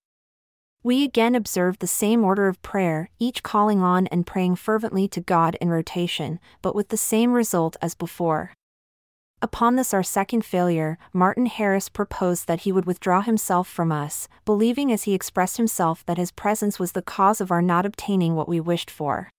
We 0.84 1.04
again 1.04 1.36
observed 1.36 1.80
the 1.80 1.86
same 1.86 2.24
order 2.24 2.48
of 2.48 2.62
prayer, 2.64 3.12
each 3.20 3.44
calling 3.44 3.82
on 3.82 4.08
and 4.08 4.26
praying 4.26 4.56
fervently 4.56 5.08
to 5.10 5.22
God 5.22 5.56
in 5.62 5.70
rotation, 5.70 6.40
but 6.64 6.74
with 6.74 6.90
the 6.90 6.98
same 6.98 7.34
result 7.34 7.78
as 7.84 7.94
before. 7.94 8.54
Upon 9.44 9.76
this, 9.76 9.94
our 9.94 10.02
second 10.02 10.44
failure, 10.44 10.98
Martin 11.14 11.46
Harris 11.46 11.88
proposed 11.88 12.48
that 12.48 12.62
he 12.62 12.72
would 12.72 12.86
withdraw 12.86 13.22
himself 13.22 13.68
from 13.68 13.92
us, 13.92 14.28
believing 14.44 14.92
as 14.92 15.04
he 15.04 15.14
expressed 15.14 15.58
himself 15.58 16.04
that 16.08 16.18
his 16.18 16.32
presence 16.32 16.80
was 16.80 16.94
the 16.94 17.04
cause 17.04 17.40
of 17.40 17.52
our 17.52 17.62
not 17.62 17.86
obtaining 17.86 18.36
what 18.36 18.50
we 18.50 18.60
wished 18.60 18.90
for. 18.90 19.30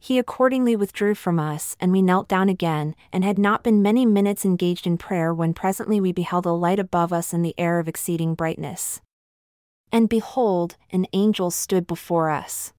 He 0.00 0.18
accordingly 0.18 0.74
withdrew 0.74 1.14
from 1.14 1.38
us, 1.38 1.76
and 1.78 1.92
we 1.92 2.02
knelt 2.02 2.26
down 2.26 2.48
again, 2.48 2.96
and 3.12 3.22
had 3.22 3.38
not 3.38 3.62
been 3.62 3.82
many 3.82 4.04
minutes 4.04 4.44
engaged 4.44 4.86
in 4.86 4.98
prayer 4.98 5.32
when 5.32 5.54
presently 5.54 6.00
we 6.00 6.10
beheld 6.10 6.44
a 6.44 6.50
light 6.50 6.80
above 6.80 7.12
us 7.12 7.32
in 7.32 7.42
the 7.42 7.54
air 7.56 7.78
of 7.78 7.86
exceeding 7.86 8.34
brightness. 8.34 9.00
And 9.92 10.08
behold, 10.08 10.76
an 10.90 11.06
angel 11.12 11.50
stood 11.50 11.86
before 11.86 12.30
us. 12.30 12.72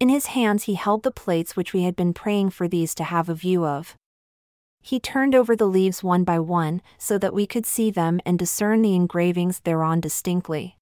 In 0.00 0.08
his 0.08 0.26
hands 0.26 0.64
he 0.64 0.74
held 0.74 1.02
the 1.02 1.10
plates 1.10 1.54
which 1.56 1.72
we 1.72 1.82
had 1.82 1.94
been 1.94 2.12
praying 2.12 2.50
for 2.50 2.66
these 2.66 2.94
to 2.96 3.04
have 3.04 3.28
a 3.28 3.34
view 3.34 3.64
of. 3.64 3.96
He 4.80 4.98
turned 4.98 5.34
over 5.34 5.54
the 5.54 5.68
leaves 5.68 6.02
one 6.02 6.24
by 6.24 6.40
one, 6.40 6.82
so 6.98 7.16
that 7.18 7.34
we 7.34 7.46
could 7.46 7.64
see 7.64 7.90
them 7.90 8.20
and 8.26 8.38
discern 8.38 8.82
the 8.82 8.96
engravings 8.96 9.60
thereon 9.60 10.00
distinctly. 10.00 10.76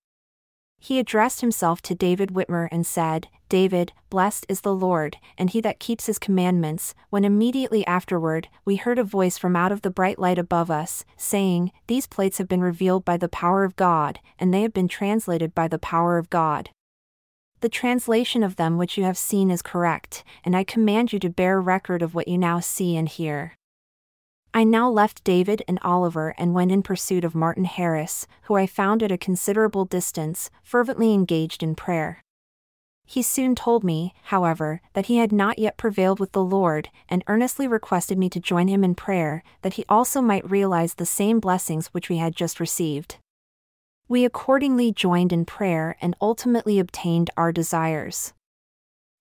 He 0.83 0.99
addressed 0.99 1.43
himself 1.43 1.83
to 1.83 1.95
David 1.95 2.31
Whitmer 2.31 2.67
and 2.73 2.87
said, 2.87 3.29
David, 3.51 3.93
blessed 4.09 4.47
is 4.49 4.63
the 4.63 4.75
Lord, 4.75 5.19
and 5.37 5.51
he 5.51 5.61
that 5.61 5.79
keeps 5.79 6.07
his 6.07 6.19
commandments, 6.19 6.95
when 7.11 7.25
immediately 7.25 7.87
afterward, 7.87 8.49
we 8.65 8.77
heard 8.77 8.99
a 8.99 9.05
voice 9.05 9.37
from 9.37 9.57
out 9.57 9.73
of 9.73 9.83
the 9.83 9.91
bright 9.91 10.19
light 10.19 10.39
above 10.39 10.71
us, 10.71 11.05
saying, 11.19 11.71
These 11.87 12.07
plates 12.07 12.39
have 12.39 12.49
been 12.49 12.63
revealed 12.63 13.05
by 13.05 13.19
the 13.19 13.29
power 13.29 13.63
of 13.63 13.77
God, 13.77 14.21
and 14.39 14.55
they 14.55 14.63
have 14.63 14.73
been 14.73 14.89
translated 14.89 15.55
by 15.55 15.69
the 15.69 15.79
power 15.79 16.17
of 16.17 16.31
God. 16.31 16.71
The 17.61 17.69
translation 17.69 18.43
of 18.43 18.57
them 18.57 18.79
which 18.79 18.97
you 18.97 19.05
have 19.05 19.19
seen 19.19 19.51
is 19.51 19.61
correct, 19.61 20.25
and 20.45 20.57
I 20.57 20.65
command 20.65 21.13
you 21.13 21.19
to 21.19 21.29
bear 21.29 21.61
record 21.61 22.01
of 22.01 22.15
what 22.15 22.27
you 22.27 22.39
now 22.39 22.59
see 22.59 22.97
and 22.97 23.07
hear. 23.07 23.59
I 24.53 24.65
now 24.65 24.91
left 24.91 25.23
David 25.23 25.63
and 25.69 25.79
Oliver 25.83 26.35
and 26.37 26.55
went 26.55 26.73
in 26.73 26.83
pursuit 26.83 27.25
of 27.25 27.37
Martin 27.37 27.65
Harris, 27.65 28.27
who 28.43 28.57
I 28.57 28.67
found 28.67 29.01
at 29.01 29.13
a 29.13 29.19
considerable 29.19 29.85
distance, 29.85 30.51
fervently 30.65 31.15
engaged 31.15 31.63
in 31.63 31.77
prayer. 31.77 32.25
He 33.07 33.23
soon 33.23 33.55
told 33.55 33.85
me, 33.85 34.13
however, 34.25 34.81
that 34.93 35.07
he 35.07 35.19
had 35.19 35.33
not 35.33 35.59
yet 35.59 35.77
prevailed 35.77 36.19
with 36.19 36.33
the 36.33 36.45
Lord, 36.45 36.91
and 37.09 37.25
earnestly 37.29 37.69
requested 37.69 38.19
me 38.19 38.29
to 38.31 38.41
join 38.41 38.67
him 38.67 38.83
in 38.83 38.97
prayer, 38.97 39.45
that 39.63 39.75
he 39.75 39.85
also 39.89 40.21
might 40.21 40.51
realize 40.51 40.95
the 40.95 41.07
same 41.07 41.39
blessings 41.39 41.89
which 41.89 42.09
we 42.09 42.19
had 42.19 42.35
just 42.35 42.59
received. 42.59 43.19
We 44.09 44.25
accordingly 44.25 44.91
joined 44.93 45.33
in 45.33 45.45
prayer 45.45 45.97
and 46.01 46.17
ultimately 46.21 46.81
obtained 46.81 47.31
our 47.37 47.53
desires. 47.53 48.33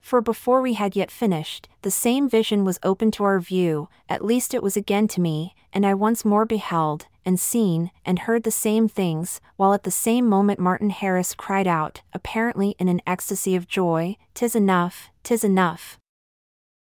For 0.01 0.22
before 0.22 0.62
we 0.62 0.74
had 0.74 0.96
yet 0.96 1.12
finished, 1.12 1.70
the 1.82 1.91
same 1.91 2.27
vision 2.27 2.65
was 2.65 2.79
open 2.84 3.12
to 3.12 3.24
our 3.24 3.39
view, 3.39 3.89
at 4.08 4.25
least 4.25 4.53
it 4.53 4.63
was 4.63 4.75
again 4.75 5.08
to 5.10 5.22
me, 5.22 5.53
and 5.72 5.86
I 5.86 5.94
once 5.94 6.25
more 6.25 6.46
beheld, 6.46 7.08
and 7.25 7.39
seen, 7.39 7.91
and 8.06 8.20
heard 8.20 8.44
the 8.44 8.51
same 8.51 8.88
things, 8.88 9.39
while 9.56 9.74
at 9.74 9.84
the 9.84 9.91
same 9.91 10.27
moment 10.27 10.60
Martin 10.60 10.89
Harris 10.89 11.36
cried 11.36 11.68
out, 11.68 12.01
apparently 12.13 12.75
in 12.79 12.88
an 12.88 13.01
ecstasy 13.06 13.56
of 13.56 13.68
joy, 13.68 14.15
Tis 14.34 14.56
enough, 14.56 15.10
tis 15.22 15.44
enough. 15.44 16.00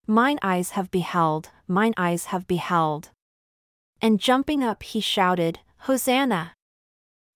Mine 0.06 0.38
eyes 0.42 0.70
have 0.70 0.90
beheld, 0.90 1.50
mine 1.66 1.92
eyes 1.96 2.26
have 2.26 2.46
beheld. 2.46 3.10
And 4.00 4.20
jumping 4.20 4.62
up 4.62 4.82
he 4.82 5.00
shouted, 5.00 5.58
Hosanna! 5.80 6.54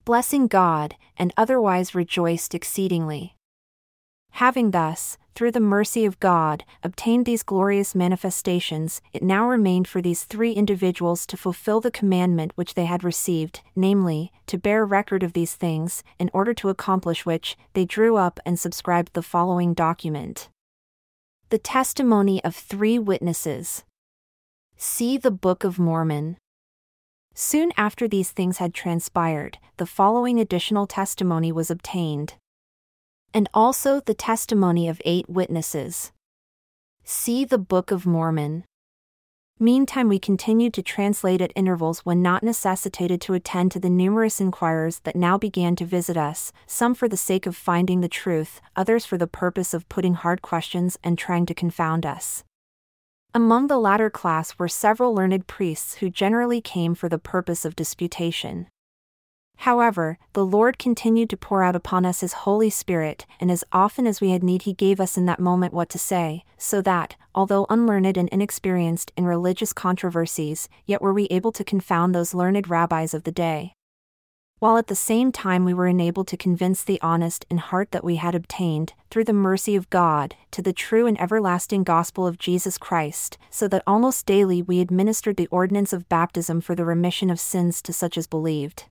Blessing 0.04 0.46
God, 0.46 0.96
and 1.18 1.34
otherwise 1.36 1.94
rejoiced 1.94 2.54
exceedingly. 2.54 3.34
Having 4.30 4.70
thus, 4.70 5.18
through 5.34 5.52
the 5.52 5.60
mercy 5.60 6.04
of 6.04 6.20
God, 6.20 6.64
obtained 6.82 7.24
these 7.24 7.42
glorious 7.42 7.94
manifestations, 7.94 9.00
it 9.12 9.22
now 9.22 9.48
remained 9.48 9.88
for 9.88 10.02
these 10.02 10.24
three 10.24 10.52
individuals 10.52 11.26
to 11.26 11.36
fulfill 11.36 11.80
the 11.80 11.90
commandment 11.90 12.52
which 12.54 12.74
they 12.74 12.84
had 12.84 13.02
received, 13.02 13.60
namely, 13.74 14.30
to 14.46 14.58
bear 14.58 14.84
record 14.84 15.22
of 15.22 15.32
these 15.32 15.54
things, 15.54 16.02
in 16.18 16.30
order 16.32 16.52
to 16.54 16.68
accomplish 16.68 17.24
which, 17.24 17.56
they 17.72 17.84
drew 17.84 18.16
up 18.16 18.38
and 18.44 18.58
subscribed 18.58 19.14
the 19.14 19.22
following 19.22 19.74
document 19.74 20.48
The 21.48 21.58
Testimony 21.58 22.42
of 22.44 22.54
Three 22.54 22.98
Witnesses. 22.98 23.84
See 24.76 25.16
the 25.16 25.30
Book 25.30 25.64
of 25.64 25.78
Mormon. 25.78 26.36
Soon 27.34 27.72
after 27.78 28.06
these 28.06 28.30
things 28.30 28.58
had 28.58 28.74
transpired, 28.74 29.58
the 29.78 29.86
following 29.86 30.38
additional 30.38 30.86
testimony 30.86 31.50
was 31.50 31.70
obtained 31.70 32.34
and 33.34 33.48
also 33.52 34.00
the 34.00 34.14
testimony 34.14 34.88
of 34.88 35.02
eight 35.04 35.28
witnesses. 35.28 36.12
See 37.04 37.44
the 37.44 37.58
Book 37.58 37.90
of 37.90 38.06
Mormon. 38.06 38.64
Meantime, 39.58 40.08
we 40.08 40.18
continued 40.18 40.74
to 40.74 40.82
translate 40.82 41.40
at 41.40 41.52
intervals 41.54 42.00
when 42.00 42.20
not 42.20 42.42
necessitated 42.42 43.20
to 43.20 43.34
attend 43.34 43.70
to 43.70 43.78
the 43.78 43.90
numerous 43.90 44.40
inquirers 44.40 44.98
that 45.04 45.14
now 45.14 45.38
began 45.38 45.76
to 45.76 45.84
visit 45.84 46.16
us, 46.16 46.52
some 46.66 46.94
for 46.94 47.08
the 47.08 47.16
sake 47.16 47.46
of 47.46 47.54
finding 47.54 48.00
the 48.00 48.08
truth, 48.08 48.60
others 48.74 49.04
for 49.04 49.16
the 49.16 49.26
purpose 49.28 49.72
of 49.72 49.88
putting 49.88 50.14
hard 50.14 50.42
questions 50.42 50.98
and 51.04 51.16
trying 51.16 51.46
to 51.46 51.54
confound 51.54 52.04
us. 52.04 52.42
Among 53.34 53.68
the 53.68 53.78
latter 53.78 54.10
class 54.10 54.58
were 54.58 54.68
several 54.68 55.14
learned 55.14 55.46
priests 55.46 55.94
who 55.94 56.10
generally 56.10 56.60
came 56.60 56.94
for 56.94 57.08
the 57.08 57.18
purpose 57.18 57.64
of 57.64 57.76
disputation. 57.76 58.66
However, 59.62 60.18
the 60.32 60.44
Lord 60.44 60.76
continued 60.76 61.30
to 61.30 61.36
pour 61.36 61.62
out 61.62 61.76
upon 61.76 62.04
us 62.04 62.20
His 62.20 62.32
Holy 62.32 62.68
Spirit, 62.68 63.26
and 63.38 63.48
as 63.48 63.62
often 63.70 64.08
as 64.08 64.20
we 64.20 64.30
had 64.30 64.42
need, 64.42 64.62
He 64.62 64.72
gave 64.74 64.98
us 64.98 65.16
in 65.16 65.26
that 65.26 65.38
moment 65.38 65.72
what 65.72 65.88
to 65.90 66.00
say, 66.00 66.42
so 66.58 66.82
that, 66.82 67.14
although 67.32 67.66
unlearned 67.70 68.16
and 68.16 68.28
inexperienced 68.30 69.12
in 69.16 69.24
religious 69.24 69.72
controversies, 69.72 70.68
yet 70.84 71.00
were 71.00 71.12
we 71.12 71.26
able 71.26 71.52
to 71.52 71.62
confound 71.62 72.12
those 72.12 72.34
learned 72.34 72.68
rabbis 72.68 73.14
of 73.14 73.22
the 73.22 73.30
day. 73.30 73.74
While 74.58 74.78
at 74.78 74.88
the 74.88 74.96
same 74.96 75.30
time 75.30 75.64
we 75.64 75.74
were 75.74 75.86
enabled 75.86 76.26
to 76.28 76.36
convince 76.36 76.82
the 76.82 77.00
honest 77.00 77.46
in 77.48 77.58
heart 77.58 77.92
that 77.92 78.02
we 78.02 78.16
had 78.16 78.34
obtained, 78.34 78.94
through 79.10 79.24
the 79.24 79.32
mercy 79.32 79.76
of 79.76 79.90
God, 79.90 80.34
to 80.50 80.60
the 80.60 80.72
true 80.72 81.06
and 81.06 81.20
everlasting 81.20 81.84
gospel 81.84 82.26
of 82.26 82.36
Jesus 82.36 82.78
Christ, 82.78 83.38
so 83.48 83.68
that 83.68 83.84
almost 83.86 84.26
daily 84.26 84.60
we 84.60 84.80
administered 84.80 85.36
the 85.36 85.46
ordinance 85.52 85.92
of 85.92 86.08
baptism 86.08 86.60
for 86.60 86.74
the 86.74 86.84
remission 86.84 87.30
of 87.30 87.38
sins 87.38 87.80
to 87.82 87.92
such 87.92 88.18
as 88.18 88.26
believed. 88.26 88.86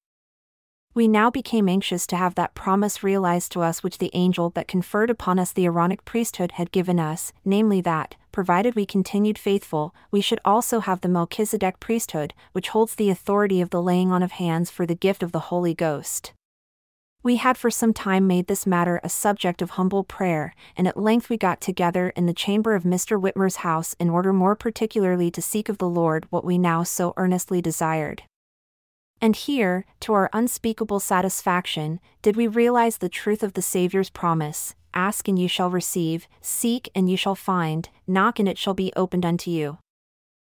We 0.94 1.08
now 1.08 1.32
became 1.32 1.70
anxious 1.70 2.06
to 2.08 2.18
have 2.18 2.36
that 2.36 2.54
promise 2.54 3.02
realized 3.02 3.54
to 3.54 3.62
us 3.62 3.82
which 3.82 3.98
the 3.98 4.12
angel 4.14 4.50
that 4.52 4.68
conferred 4.68 5.10
upon 5.10 5.40
us 5.40 5.54
the 5.54 5.66
Aaronic 5.66 6.04
priesthood 6.04 6.54
had 6.54 6.74
given 6.74 7.00
us, 7.00 7.32
namely 7.46 7.80
that, 7.82 8.16
provided 8.34 8.76
we 8.76 8.86
continued 8.86 9.38
faithful, 9.38 9.96
we 10.12 10.20
should 10.20 10.42
also 10.44 10.82
have 10.82 11.00
the 11.00 11.08
Melchizedek 11.08 11.80
priesthood, 11.80 12.34
which 12.52 12.70
holds 12.70 12.96
the 12.96 13.10
authority 13.10 13.62
of 13.62 13.70
the 13.70 13.82
laying 13.82 14.12
on 14.12 14.22
of 14.22 14.34
hands 14.34 14.70
for 14.70 14.86
the 14.86 14.94
gift 14.94 15.24
of 15.24 15.32
the 15.32 15.48
Holy 15.52 15.74
Ghost. 15.74 16.34
We 17.24 17.38
had 17.38 17.58
for 17.58 17.70
some 17.70 17.94
time 17.94 18.28
made 18.28 18.48
this 18.48 18.68
matter 18.68 19.00
a 19.02 19.08
subject 19.08 19.62
of 19.62 19.72
humble 19.72 20.04
prayer, 20.04 20.54
and 20.76 20.90
at 20.90 20.98
length 20.98 21.30
we 21.30 21.38
got 21.38 21.62
together 21.62 22.10
in 22.18 22.26
the 22.26 22.34
chamber 22.34 22.76
of 22.76 22.84
Mr. 22.84 23.22
Whitmer's 23.22 23.58
house 23.58 23.96
in 23.98 24.10
order 24.10 24.34
more 24.34 24.56
particularly 24.56 25.32
to 25.32 25.42
seek 25.42 25.70
of 25.70 25.78
the 25.78 25.88
Lord 25.88 26.26
what 26.32 26.44
we 26.44 26.58
now 26.58 26.84
so 26.84 27.14
earnestly 27.16 27.62
desired. 27.62 28.24
And 29.22 29.36
here, 29.36 29.86
to 30.02 30.14
our 30.14 30.32
unspeakable 30.34 31.00
satisfaction, 31.00 32.00
did 32.24 32.36
we 32.36 32.48
realize 32.48 32.98
the 32.98 33.10
truth 33.10 33.44
of 33.44 33.54
the 33.54 33.62
Saviour's 33.62 34.10
promise 34.10 34.74
Ask 34.94 35.28
and 35.28 35.40
you 35.40 35.48
shall 35.48 35.70
receive, 35.70 36.28
seek 36.42 36.90
and 36.94 37.10
you 37.10 37.16
shall 37.16 37.36
find, 37.36 37.88
knock 38.08 38.40
and 38.40 38.50
it 38.50 38.58
shall 38.58 38.74
be 38.74 38.92
opened 38.96 39.26
unto 39.26 39.50
you. 39.50 39.78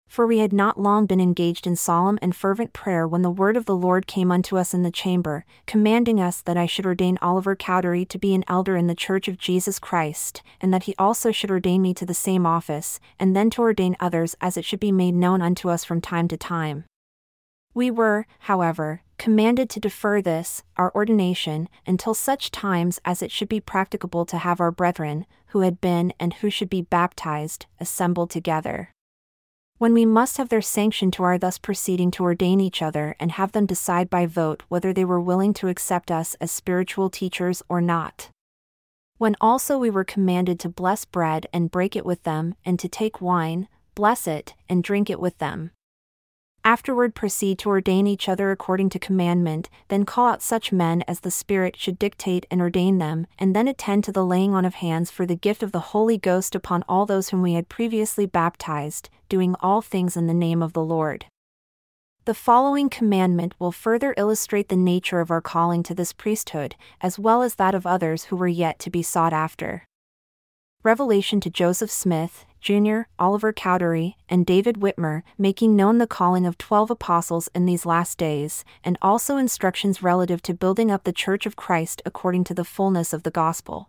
For 0.08 0.26
we 0.26 0.38
had 0.38 0.52
not 0.52 0.78
long 0.78 1.06
been 1.06 1.20
engaged 1.20 1.66
in 1.66 1.74
solemn 1.74 2.18
and 2.20 2.36
fervent 2.36 2.72
prayer 2.72 3.08
when 3.08 3.22
the 3.22 3.30
word 3.30 3.56
of 3.56 3.64
the 3.64 3.76
Lord 3.76 4.06
came 4.06 4.30
unto 4.30 4.58
us 4.58 4.74
in 4.74 4.82
the 4.82 4.90
chamber, 4.90 5.44
commanding 5.66 6.20
us 6.20 6.42
that 6.42 6.56
I 6.56 6.66
should 6.66 6.84
ordain 6.84 7.18
Oliver 7.22 7.56
Cowdery 7.56 8.04
to 8.06 8.18
be 8.18 8.34
an 8.34 8.44
elder 8.46 8.76
in 8.76 8.88
the 8.88 8.94
Church 8.94 9.26
of 9.26 9.38
Jesus 9.38 9.78
Christ, 9.78 10.42
and 10.60 10.72
that 10.72 10.84
he 10.84 10.94
also 10.98 11.32
should 11.32 11.50
ordain 11.50 11.80
me 11.80 11.94
to 11.94 12.04
the 12.04 12.14
same 12.14 12.46
office, 12.46 13.00
and 13.18 13.34
then 13.34 13.48
to 13.50 13.62
ordain 13.62 13.96
others 14.00 14.36
as 14.40 14.58
it 14.58 14.66
should 14.66 14.80
be 14.80 14.92
made 14.92 15.14
known 15.14 15.40
unto 15.40 15.70
us 15.70 15.82
from 15.82 16.02
time 16.02 16.28
to 16.28 16.36
time. 16.36 16.84
We 17.74 17.90
were, 17.90 18.26
however, 18.40 19.02
commanded 19.16 19.70
to 19.70 19.80
defer 19.80 20.20
this, 20.20 20.62
our 20.76 20.94
ordination, 20.94 21.68
until 21.86 22.12
such 22.12 22.50
times 22.50 23.00
as 23.04 23.22
it 23.22 23.30
should 23.30 23.48
be 23.48 23.60
practicable 23.60 24.26
to 24.26 24.38
have 24.38 24.60
our 24.60 24.70
brethren, 24.70 25.26
who 25.48 25.60
had 25.60 25.80
been 25.80 26.12
and 26.20 26.34
who 26.34 26.50
should 26.50 26.68
be 26.68 26.82
baptized, 26.82 27.66
assembled 27.80 28.30
together. 28.30 28.90
When 29.78 29.94
we 29.94 30.04
must 30.04 30.36
have 30.36 30.50
their 30.50 30.60
sanction 30.60 31.10
to 31.12 31.22
our 31.22 31.38
thus 31.38 31.56
proceeding 31.56 32.10
to 32.12 32.24
ordain 32.24 32.60
each 32.60 32.82
other 32.82 33.16
and 33.18 33.32
have 33.32 33.52
them 33.52 33.66
decide 33.66 34.10
by 34.10 34.26
vote 34.26 34.62
whether 34.68 34.92
they 34.92 35.04
were 35.04 35.20
willing 35.20 35.54
to 35.54 35.68
accept 35.68 36.10
us 36.10 36.34
as 36.40 36.52
spiritual 36.52 37.10
teachers 37.10 37.62
or 37.68 37.80
not. 37.80 38.28
When 39.16 39.34
also 39.40 39.78
we 39.78 39.90
were 39.90 40.04
commanded 40.04 40.60
to 40.60 40.68
bless 40.68 41.04
bread 41.04 41.46
and 41.52 41.70
break 41.70 41.96
it 41.96 42.04
with 42.04 42.24
them, 42.24 42.54
and 42.64 42.78
to 42.78 42.88
take 42.88 43.22
wine, 43.22 43.68
bless 43.94 44.26
it, 44.26 44.54
and 44.68 44.84
drink 44.84 45.08
it 45.08 45.20
with 45.20 45.38
them 45.38 45.70
afterward 46.64 47.14
proceed 47.14 47.58
to 47.58 47.68
ordain 47.68 48.06
each 48.06 48.28
other 48.28 48.50
according 48.50 48.88
to 48.90 48.98
commandment, 48.98 49.68
then 49.88 50.04
call 50.04 50.28
out 50.28 50.42
such 50.42 50.72
men 50.72 51.02
as 51.08 51.20
the 51.20 51.30
Spirit 51.30 51.76
should 51.76 51.98
dictate 51.98 52.46
and 52.50 52.60
ordain 52.60 52.98
them, 52.98 53.26
and 53.38 53.54
then 53.54 53.68
attend 53.68 54.04
to 54.04 54.12
the 54.12 54.24
laying 54.24 54.54
on 54.54 54.64
of 54.64 54.74
hands 54.74 55.10
for 55.10 55.26
the 55.26 55.34
gift 55.36 55.62
of 55.62 55.72
the 55.72 55.80
Holy 55.80 56.18
Ghost 56.18 56.54
upon 56.54 56.84
all 56.88 57.06
those 57.06 57.30
whom 57.30 57.42
we 57.42 57.54
had 57.54 57.68
previously 57.68 58.26
baptized, 58.26 59.10
doing 59.28 59.54
all 59.60 59.82
things 59.82 60.16
in 60.16 60.26
the 60.26 60.34
name 60.34 60.62
of 60.62 60.72
the 60.72 60.84
Lord. 60.84 61.26
The 62.24 62.34
following 62.34 62.88
commandment 62.88 63.54
will 63.58 63.72
further 63.72 64.14
illustrate 64.16 64.68
the 64.68 64.76
nature 64.76 65.18
of 65.18 65.32
our 65.32 65.40
calling 65.40 65.82
to 65.82 65.94
this 65.94 66.12
priesthood, 66.12 66.76
as 67.00 67.18
well 67.18 67.42
as 67.42 67.56
that 67.56 67.74
of 67.74 67.84
others 67.84 68.24
who 68.24 68.36
were 68.36 68.46
yet 68.46 68.78
to 68.80 68.90
be 68.90 69.02
sought 69.02 69.32
after. 69.32 69.84
Revelation 70.84 71.40
to 71.40 71.50
Joseph 71.50 71.90
Smith, 71.90 72.44
Jr., 72.62 73.02
Oliver 73.18 73.52
Cowdery, 73.52 74.16
and 74.28 74.46
David 74.46 74.76
Whitmer, 74.76 75.24
making 75.36 75.74
known 75.74 75.98
the 75.98 76.06
calling 76.06 76.46
of 76.46 76.56
twelve 76.56 76.92
apostles 76.92 77.50
in 77.56 77.66
these 77.66 77.84
last 77.84 78.16
days, 78.16 78.64
and 78.84 78.96
also 79.02 79.36
instructions 79.36 80.02
relative 80.02 80.40
to 80.42 80.54
building 80.54 80.88
up 80.88 81.02
the 81.02 81.12
Church 81.12 81.44
of 81.44 81.56
Christ 81.56 82.00
according 82.06 82.44
to 82.44 82.54
the 82.54 82.64
fullness 82.64 83.12
of 83.12 83.24
the 83.24 83.32
gospel. 83.32 83.88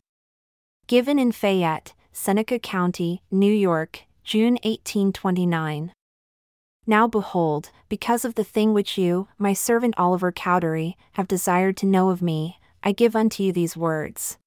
Given 0.87 1.19
in 1.19 1.31
Fayette, 1.31 1.93
Seneca 2.11 2.57
County, 2.57 3.21
New 3.29 3.53
York, 3.53 4.01
June 4.23 4.55
1829. 4.63 5.93
Now 6.87 7.07
behold, 7.07 7.69
because 7.89 8.25
of 8.25 8.35
the 8.35 8.43
thing 8.43 8.73
which 8.73 8.97
you, 8.97 9.27
my 9.37 9.53
servant 9.53 9.93
Oliver 9.97 10.31
Cowdery, 10.31 10.97
have 11.13 11.27
desired 11.27 11.77
to 11.77 11.85
know 11.85 12.09
of 12.09 12.21
me, 12.23 12.59
I 12.83 12.91
give 12.91 13.15
unto 13.15 13.43
you 13.43 13.53
these 13.53 13.77
words. 13.77 14.37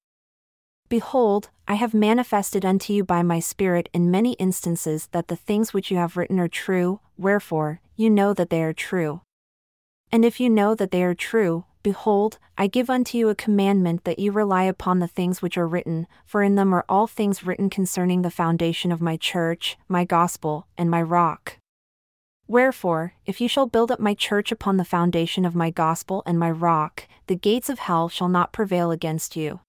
Behold, 0.89 1.49
I 1.67 1.73
have 1.73 1.93
manifested 1.93 2.63
unto 2.63 2.93
you 2.93 3.03
by 3.03 3.21
my 3.21 3.41
Spirit 3.41 3.89
in 3.93 4.09
many 4.09 4.33
instances 4.33 5.09
that 5.11 5.27
the 5.27 5.35
things 5.35 5.73
which 5.73 5.91
you 5.91 5.97
have 5.97 6.15
written 6.15 6.39
are 6.39 6.47
true, 6.47 7.01
wherefore, 7.17 7.81
you 7.97 8.09
know 8.09 8.33
that 8.33 8.49
they 8.49 8.63
are 8.63 8.71
true. 8.71 9.19
And 10.13 10.23
if 10.23 10.39
you 10.39 10.49
know 10.49 10.75
that 10.75 10.91
they 10.91 11.03
are 11.03 11.13
true, 11.13 11.65
behold, 11.83 12.39
I 12.57 12.67
give 12.67 12.89
unto 12.89 13.17
you 13.17 13.27
a 13.27 13.35
commandment 13.35 14.05
that 14.05 14.17
you 14.17 14.31
rely 14.31 14.63
upon 14.63 14.99
the 14.99 15.09
things 15.09 15.41
which 15.41 15.57
are 15.57 15.67
written, 15.67 16.07
for 16.25 16.41
in 16.41 16.55
them 16.55 16.73
are 16.73 16.85
all 16.87 17.05
things 17.05 17.45
written 17.45 17.69
concerning 17.69 18.21
the 18.21 18.31
foundation 18.31 18.93
of 18.93 19.01
my 19.01 19.17
church, 19.17 19.77
my 19.89 20.05
gospel, 20.05 20.67
and 20.77 20.89
my 20.89 21.01
rock. 21.01 21.57
Wherefore, 22.47 23.13
if 23.25 23.41
you 23.41 23.49
shall 23.49 23.67
build 23.67 23.91
up 23.91 23.99
my 23.99 24.13
church 24.13 24.53
upon 24.53 24.77
the 24.77 24.85
foundation 24.85 25.43
of 25.43 25.53
my 25.53 25.69
gospel 25.69 26.23
and 26.25 26.39
my 26.39 26.49
rock, 26.49 27.09
the 27.27 27.35
gates 27.35 27.69
of 27.69 27.79
hell 27.79 28.07
shall 28.07 28.29
not 28.29 28.53
prevail 28.53 28.89
against 28.89 29.35
you. 29.35 29.59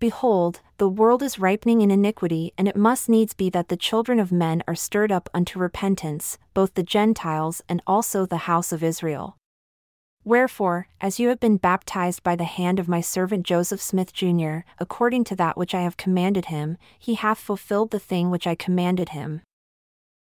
Behold, 0.00 0.62
the 0.78 0.88
world 0.88 1.22
is 1.22 1.38
ripening 1.38 1.82
in 1.82 1.90
iniquity, 1.90 2.54
and 2.56 2.66
it 2.66 2.74
must 2.74 3.06
needs 3.06 3.34
be 3.34 3.50
that 3.50 3.68
the 3.68 3.76
children 3.76 4.18
of 4.18 4.32
men 4.32 4.62
are 4.66 4.74
stirred 4.74 5.12
up 5.12 5.28
unto 5.34 5.58
repentance, 5.58 6.38
both 6.54 6.72
the 6.72 6.82
Gentiles 6.82 7.60
and 7.68 7.82
also 7.86 8.24
the 8.24 8.48
house 8.48 8.72
of 8.72 8.82
Israel. 8.82 9.36
Wherefore, 10.24 10.88
as 11.02 11.20
you 11.20 11.28
have 11.28 11.38
been 11.38 11.58
baptized 11.58 12.22
by 12.22 12.34
the 12.34 12.44
hand 12.44 12.78
of 12.78 12.88
my 12.88 13.02
servant 13.02 13.44
Joseph 13.44 13.82
Smith 13.82 14.14
Jr., 14.14 14.60
according 14.78 15.24
to 15.24 15.36
that 15.36 15.58
which 15.58 15.74
I 15.74 15.82
have 15.82 15.98
commanded 15.98 16.46
him, 16.46 16.78
he 16.98 17.14
hath 17.14 17.38
fulfilled 17.38 17.90
the 17.90 17.98
thing 17.98 18.30
which 18.30 18.46
I 18.46 18.54
commanded 18.54 19.10
him. 19.10 19.42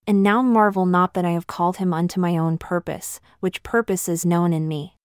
And 0.08 0.24
now 0.24 0.42
marvel 0.42 0.86
not 0.86 1.16
that 1.16 1.26
I 1.26 1.32
have 1.32 1.48
called 1.48 1.78
him 1.78 1.94
unto 1.94 2.20
my 2.22 2.38
own 2.38 2.58
purpose, 2.58 3.20
which 3.42 3.64
purpose 3.64 4.08
is 4.08 4.26
known 4.26 4.54
in 4.54 4.70
me. 4.70 4.96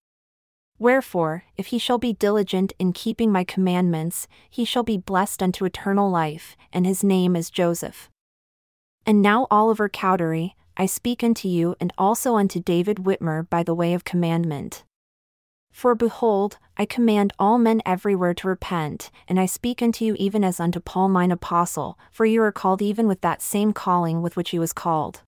Wherefore, 0.81 1.45
if 1.59 1.67
he 1.67 1.79
shall 1.79 1.99
be 1.99 2.15
diligent 2.15 2.73
in 2.79 2.95
keeping 2.95 3.31
my 3.31 3.45
commandments, 3.45 4.27
he 4.49 4.65
shall 4.65 4.83
be 4.83 4.97
blessed 4.97 5.43
unto 5.43 5.67
eternal 5.67 6.11
life, 6.11 6.57
and 6.73 6.87
his 6.87 7.05
name 7.05 7.37
is 7.37 7.51
Joseph. 7.51 8.09
And 9.05 9.21
now, 9.21 9.47
Oliver 9.51 9.91
Cowdery, 9.91 10.57
I 10.79 10.87
speak 10.87 11.23
unto 11.23 11.49
you 11.49 11.77
and 11.81 11.93
also 11.99 12.37
unto 12.37 12.61
David 12.61 12.97
Whitmer 12.97 13.47
by 13.51 13.63
the 13.63 13.75
way 13.75 13.93
of 13.93 14.05
commandment. 14.05 14.85
For 15.71 15.95
behold, 15.95 16.57
I 16.79 16.87
command 16.87 17.35
all 17.39 17.59
men 17.59 17.83
everywhere 17.85 18.33
to 18.33 18.49
repent, 18.49 19.11
and 19.29 19.39
I 19.39 19.45
speak 19.45 19.83
unto 19.83 20.07
you 20.07 20.17
even 20.19 20.43
as 20.43 20.59
unto 20.59 20.81
Paul 20.81 21.11
mine 21.11 21.31
apostle, 21.31 21.99
for 22.11 22.25
you 22.25 22.41
are 22.43 22.53
called 22.53 22.81
even 22.81 23.07
with 23.07 23.21
that 23.21 23.43
same 23.43 23.75
calling 23.75 24.23
with 24.23 24.35
which 24.35 24.49
he 24.49 24.59
was 24.59 24.73
called. 24.73 25.21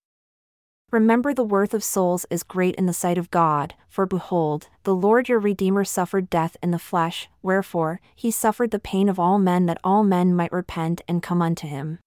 Remember 0.92 1.32
the 1.32 1.42
worth 1.42 1.72
of 1.72 1.82
souls 1.82 2.26
is 2.28 2.42
great 2.42 2.74
in 2.74 2.84
the 2.84 2.92
sight 2.92 3.16
of 3.16 3.30
God, 3.30 3.72
for 3.88 4.04
behold, 4.04 4.68
the 4.82 4.94
Lord 4.94 5.26
your 5.26 5.38
Redeemer 5.38 5.84
suffered 5.84 6.28
death 6.28 6.54
in 6.62 6.70
the 6.70 6.78
flesh, 6.78 7.30
wherefore, 7.40 7.98
he 8.14 8.30
suffered 8.30 8.72
the 8.72 8.78
pain 8.78 9.08
of 9.08 9.18
all 9.18 9.38
men 9.38 9.64
that 9.64 9.80
all 9.82 10.04
men 10.04 10.34
might 10.34 10.52
repent 10.52 11.00
and 11.08 11.22
come 11.22 11.40
unto 11.40 11.66
him. 11.66 11.98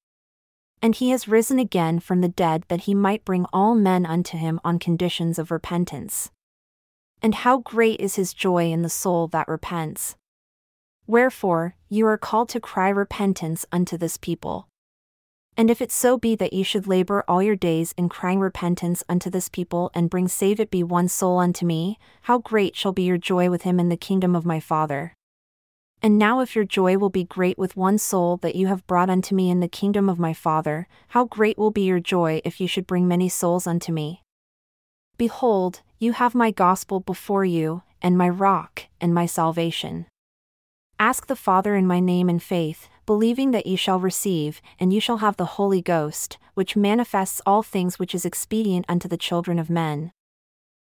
And 0.84 0.94
he 0.94 1.10
has 1.10 1.28
risen 1.28 1.58
again 1.58 2.00
from 2.00 2.22
the 2.22 2.28
dead 2.28 2.64
that 2.68 2.82
he 2.82 2.94
might 2.94 3.26
bring 3.26 3.48
all 3.52 3.74
men 3.74 4.06
unto 4.06 4.38
him 4.38 4.60
on 4.64 4.78
conditions 4.78 5.40
of 5.40 5.50
repentance. 5.50 6.30
And 7.24 7.34
how 7.34 7.58
great 7.58 8.00
is 8.00 8.18
his 8.18 8.36
joy 8.36 8.72
in 8.72 8.84
the 8.84 8.90
soul 8.90 9.28
that 9.30 9.48
repents! 9.48 10.16
Wherefore, 11.08 11.76
you 11.90 12.06
are 12.06 12.20
called 12.20 12.50
to 12.50 12.60
cry 12.60 12.90
repentance 12.90 13.66
unto 13.72 13.98
this 13.98 14.18
people. 14.18 14.68
And 15.58 15.72
if 15.72 15.82
it 15.82 15.92
so 15.92 16.18
be 16.18 16.36
that 16.36 16.52
ye 16.52 16.64
should 16.64 16.86
labor 16.86 17.24
all 17.28 17.42
your 17.42 17.56
days 17.56 17.94
in 17.98 18.10
crying 18.10 18.40
repentance 18.40 19.04
unto 19.08 19.30
this 19.30 19.48
people 19.48 19.90
and 19.94 20.10
bring 20.10 20.28
save 20.28 20.60
it 20.60 20.70
be 20.70 20.84
one 20.84 21.08
soul 21.08 21.40
unto 21.40 21.66
me, 21.66 21.98
how 22.24 22.40
great 22.40 22.76
shall 22.76 22.92
be 22.92 23.04
your 23.04 23.18
joy 23.18 23.50
with 23.50 23.62
him 23.62 23.80
in 23.80 23.88
the 23.88 23.96
kingdom 23.96 24.36
of 24.36 24.46
my 24.46 24.60
Father. 24.60 25.14
And 26.02 26.20
now 26.20 26.42
if 26.42 26.56
your 26.56 26.66
joy 26.66 26.98
will 26.98 27.10
be 27.10 27.24
great 27.24 27.58
with 27.58 27.78
one 27.78 27.98
soul 27.98 28.38
that 28.38 28.56
you 28.56 28.68
have 28.68 28.86
brought 28.86 29.10
unto 29.10 29.34
me 29.34 29.50
in 29.50 29.62
the 29.62 29.70
kingdom 29.70 30.10
of 30.10 30.20
my 30.20 30.34
Father, 30.34 30.88
how 31.10 31.24
great 31.24 31.58
will 31.58 31.72
be 31.72 31.84
your 31.84 32.02
joy 32.02 32.42
if 32.44 32.60
you 32.60 32.68
should 32.68 32.86
bring 32.86 33.08
many 33.08 33.30
souls 33.30 33.66
unto 33.66 33.94
me. 33.94 34.22
Behold, 35.18 35.82
you 35.98 36.12
have 36.12 36.36
my 36.36 36.52
gospel 36.52 37.00
before 37.00 37.46
you, 37.46 37.82
and 38.02 38.18
my 38.18 38.28
rock, 38.28 38.84
and 39.00 39.14
my 39.14 39.26
salvation. 39.26 40.06
Ask 41.00 41.28
the 41.28 41.36
Father 41.36 41.76
in 41.76 41.88
my 41.88 42.02
name 42.02 42.30
in 42.30 42.40
faith, 42.40 42.90
believing 43.06 43.52
that 43.52 43.66
ye 43.66 43.76
shall 43.76 44.00
receive, 44.00 44.62
and 44.80 44.92
you 44.92 45.00
shall 45.00 45.18
have 45.18 45.38
the 45.38 45.46
Holy 45.58 45.82
Ghost, 45.82 46.38
which 46.54 46.76
manifests 46.76 47.42
all 47.46 47.64
things 47.64 48.00
which 48.00 48.16
is 48.16 48.26
expedient 48.26 48.86
unto 48.88 49.08
the 49.08 49.18
children 49.18 49.60
of 49.60 49.70
men. 49.70 50.12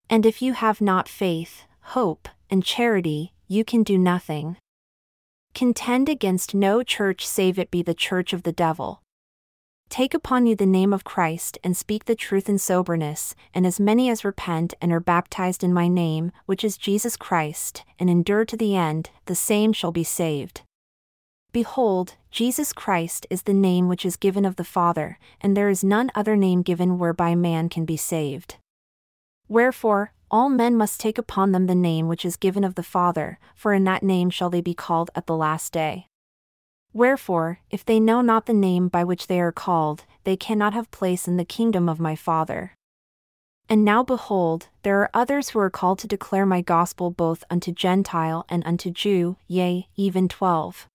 And 0.10 0.26
if 0.26 0.42
you 0.42 0.54
have 0.54 0.82
not 0.82 1.10
faith, 1.10 1.64
hope, 1.82 2.30
and 2.50 2.64
charity, 2.64 3.34
you 3.48 3.66
can 3.66 3.84
do 3.84 3.98
nothing. 3.98 4.58
Contend 5.54 6.10
against 6.10 6.54
no 6.54 6.84
church 6.84 7.26
save 7.26 7.58
it 7.58 7.72
be 7.72 7.82
the 7.82 7.94
church 7.94 8.34
of 8.34 8.44
the 8.44 8.52
devil. 8.52 9.02
Take 9.90 10.14
upon 10.14 10.46
you 10.48 10.56
the 10.56 10.66
name 10.66 10.92
of 10.92 11.04
Christ 11.04 11.58
and 11.64 11.78
speak 11.78 12.06
the 12.06 12.16
truth 12.16 12.50
in 12.50 12.58
soberness, 12.58 13.36
and 13.54 13.66
as 13.66 13.80
many 13.80 14.10
as 14.10 14.26
repent 14.26 14.74
and 14.82 14.92
are 14.92 15.00
baptized 15.00 15.64
in 15.64 15.74
my 15.74 15.88
name, 15.88 16.32
which 16.46 16.64
is 16.64 16.78
Jesus 16.78 17.16
Christ, 17.16 17.84
and 18.00 18.10
endure 18.10 18.46
to 18.46 18.58
the 18.58 18.76
end, 18.76 19.12
the 19.26 19.36
same 19.36 19.72
shall 19.74 19.92
be 19.92 20.04
saved. 20.04 20.64
Behold, 21.56 22.16
Jesus 22.32 22.74
Christ 22.74 23.26
is 23.30 23.44
the 23.44 23.54
name 23.54 23.88
which 23.88 24.06
is 24.06 24.18
given 24.18 24.44
of 24.44 24.58
the 24.58 24.66
Father, 24.66 25.18
and 25.40 25.56
there 25.56 25.70
is 25.70 25.86
none 25.86 26.12
other 26.14 26.36
name 26.36 26.64
given 26.64 27.00
whereby 27.00 27.34
man 27.34 27.70
can 27.70 27.86
be 27.86 27.96
saved. 27.96 28.58
Wherefore, 29.48 30.12
all 30.30 30.50
men 30.50 30.76
must 30.76 31.00
take 31.00 31.18
upon 31.18 31.54
them 31.54 31.68
the 31.68 31.74
name 31.74 32.10
which 32.10 32.26
is 32.26 32.36
given 32.36 32.66
of 32.66 32.76
the 32.76 32.84
Father, 32.84 33.40
for 33.56 33.74
in 33.74 33.86
that 33.86 34.04
name 34.04 34.30
shall 34.30 34.50
they 34.50 34.60
be 34.60 34.74
called 34.74 35.10
at 35.16 35.28
the 35.28 35.38
last 35.38 35.72
day. 35.72 36.08
Wherefore, 36.92 37.60
if 37.72 37.86
they 37.86 38.02
know 38.02 38.20
not 38.20 38.48
the 38.48 38.54
name 38.54 38.90
by 38.90 39.06
which 39.06 39.28
they 39.28 39.40
are 39.40 39.54
called, 39.54 40.04
they 40.26 40.36
cannot 40.36 40.74
have 40.74 40.92
place 40.92 41.26
in 41.26 41.38
the 41.38 41.46
kingdom 41.46 41.88
of 41.88 42.02
my 42.02 42.18
Father. 42.18 42.74
And 43.70 43.86
now 43.86 44.04
behold, 44.04 44.68
there 44.84 45.00
are 45.00 45.10
others 45.14 45.52
who 45.52 45.60
are 45.60 45.70
called 45.70 46.00
to 46.00 46.08
declare 46.08 46.46
my 46.46 46.60
gospel 46.60 47.12
both 47.12 47.46
unto 47.50 47.72
Gentile 47.72 48.46
and 48.50 48.62
unto 48.66 48.92
Jew, 48.92 49.38
yea, 49.48 49.88
even 49.96 50.28
twelve. 50.28 50.88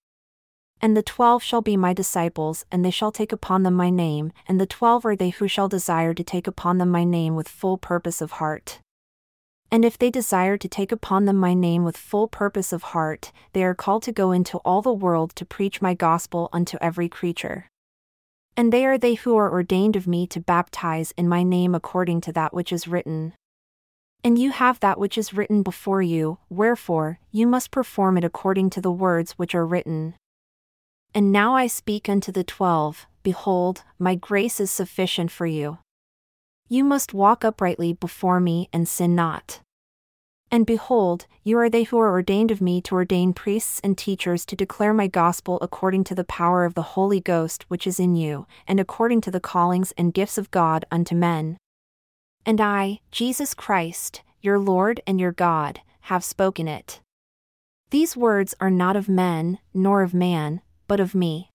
And 0.82 0.96
the 0.96 1.02
twelve 1.02 1.42
shall 1.42 1.60
be 1.60 1.76
my 1.76 1.92
disciples, 1.92 2.64
and 2.72 2.82
they 2.84 2.90
shall 2.90 3.12
take 3.12 3.32
upon 3.32 3.64
them 3.64 3.74
my 3.74 3.90
name, 3.90 4.32
and 4.48 4.58
the 4.58 4.66
twelve 4.66 5.04
are 5.04 5.14
they 5.14 5.28
who 5.28 5.46
shall 5.46 5.68
desire 5.68 6.14
to 6.14 6.24
take 6.24 6.46
upon 6.46 6.78
them 6.78 6.88
my 6.88 7.04
name 7.04 7.36
with 7.36 7.48
full 7.48 7.76
purpose 7.76 8.22
of 8.22 8.32
heart. 8.32 8.80
And 9.70 9.84
if 9.84 9.98
they 9.98 10.10
desire 10.10 10.56
to 10.56 10.68
take 10.68 10.90
upon 10.90 11.26
them 11.26 11.36
my 11.36 11.54
name 11.54 11.84
with 11.84 11.96
full 11.96 12.26
purpose 12.26 12.72
of 12.72 12.82
heart, 12.82 13.30
they 13.52 13.62
are 13.62 13.74
called 13.74 14.02
to 14.04 14.12
go 14.12 14.32
into 14.32 14.58
all 14.58 14.82
the 14.82 14.92
world 14.92 15.36
to 15.36 15.44
preach 15.44 15.82
my 15.82 15.94
gospel 15.94 16.48
unto 16.52 16.78
every 16.80 17.08
creature. 17.08 17.68
And 18.56 18.72
they 18.72 18.84
are 18.84 18.98
they 18.98 19.14
who 19.14 19.36
are 19.36 19.52
ordained 19.52 19.96
of 19.96 20.08
me 20.08 20.26
to 20.28 20.40
baptize 20.40 21.12
in 21.16 21.28
my 21.28 21.42
name 21.42 21.74
according 21.74 22.22
to 22.22 22.32
that 22.32 22.52
which 22.52 22.72
is 22.72 22.88
written. 22.88 23.34
And 24.24 24.38
you 24.38 24.50
have 24.50 24.80
that 24.80 24.98
which 24.98 25.16
is 25.16 25.32
written 25.34 25.62
before 25.62 26.02
you, 26.02 26.38
wherefore, 26.48 27.20
you 27.30 27.46
must 27.46 27.70
perform 27.70 28.18
it 28.18 28.24
according 28.24 28.70
to 28.70 28.80
the 28.80 28.90
words 28.90 29.32
which 29.32 29.54
are 29.54 29.66
written. 29.66 30.14
And 31.14 31.32
now 31.32 31.56
I 31.56 31.66
speak 31.66 32.08
unto 32.08 32.30
the 32.30 32.44
twelve 32.44 33.06
Behold, 33.22 33.82
my 33.98 34.14
grace 34.14 34.60
is 34.60 34.70
sufficient 34.70 35.30
for 35.30 35.46
you. 35.46 35.78
You 36.68 36.84
must 36.84 37.12
walk 37.12 37.44
uprightly 37.44 37.92
before 37.92 38.40
me 38.40 38.68
and 38.72 38.88
sin 38.88 39.14
not. 39.14 39.60
And 40.52 40.64
behold, 40.64 41.26
you 41.42 41.58
are 41.58 41.68
they 41.68 41.82
who 41.84 41.98
are 41.98 42.10
ordained 42.10 42.50
of 42.50 42.60
me 42.60 42.80
to 42.82 42.94
ordain 42.94 43.32
priests 43.32 43.80
and 43.84 43.98
teachers 43.98 44.44
to 44.46 44.56
declare 44.56 44.94
my 44.94 45.06
gospel 45.06 45.58
according 45.60 46.04
to 46.04 46.14
the 46.14 46.24
power 46.24 46.64
of 46.64 46.74
the 46.74 46.94
Holy 46.94 47.20
Ghost 47.20 47.64
which 47.68 47.86
is 47.86 48.00
in 48.00 48.16
you, 48.16 48.46
and 48.66 48.80
according 48.80 49.20
to 49.22 49.30
the 49.30 49.40
callings 49.40 49.92
and 49.98 50.14
gifts 50.14 50.38
of 50.38 50.50
God 50.50 50.84
unto 50.90 51.14
men. 51.14 51.56
And 52.46 52.60
I, 52.60 53.00
Jesus 53.10 53.52
Christ, 53.52 54.22
your 54.40 54.58
Lord 54.58 55.00
and 55.06 55.20
your 55.20 55.32
God, 55.32 55.80
have 56.02 56.24
spoken 56.24 56.66
it. 56.66 57.00
These 57.90 58.16
words 58.16 58.54
are 58.60 58.70
not 58.70 58.96
of 58.96 59.08
men, 59.08 59.58
nor 59.74 60.02
of 60.02 60.14
man, 60.14 60.62
but 60.90 60.98
of 60.98 61.14
me. 61.14 61.48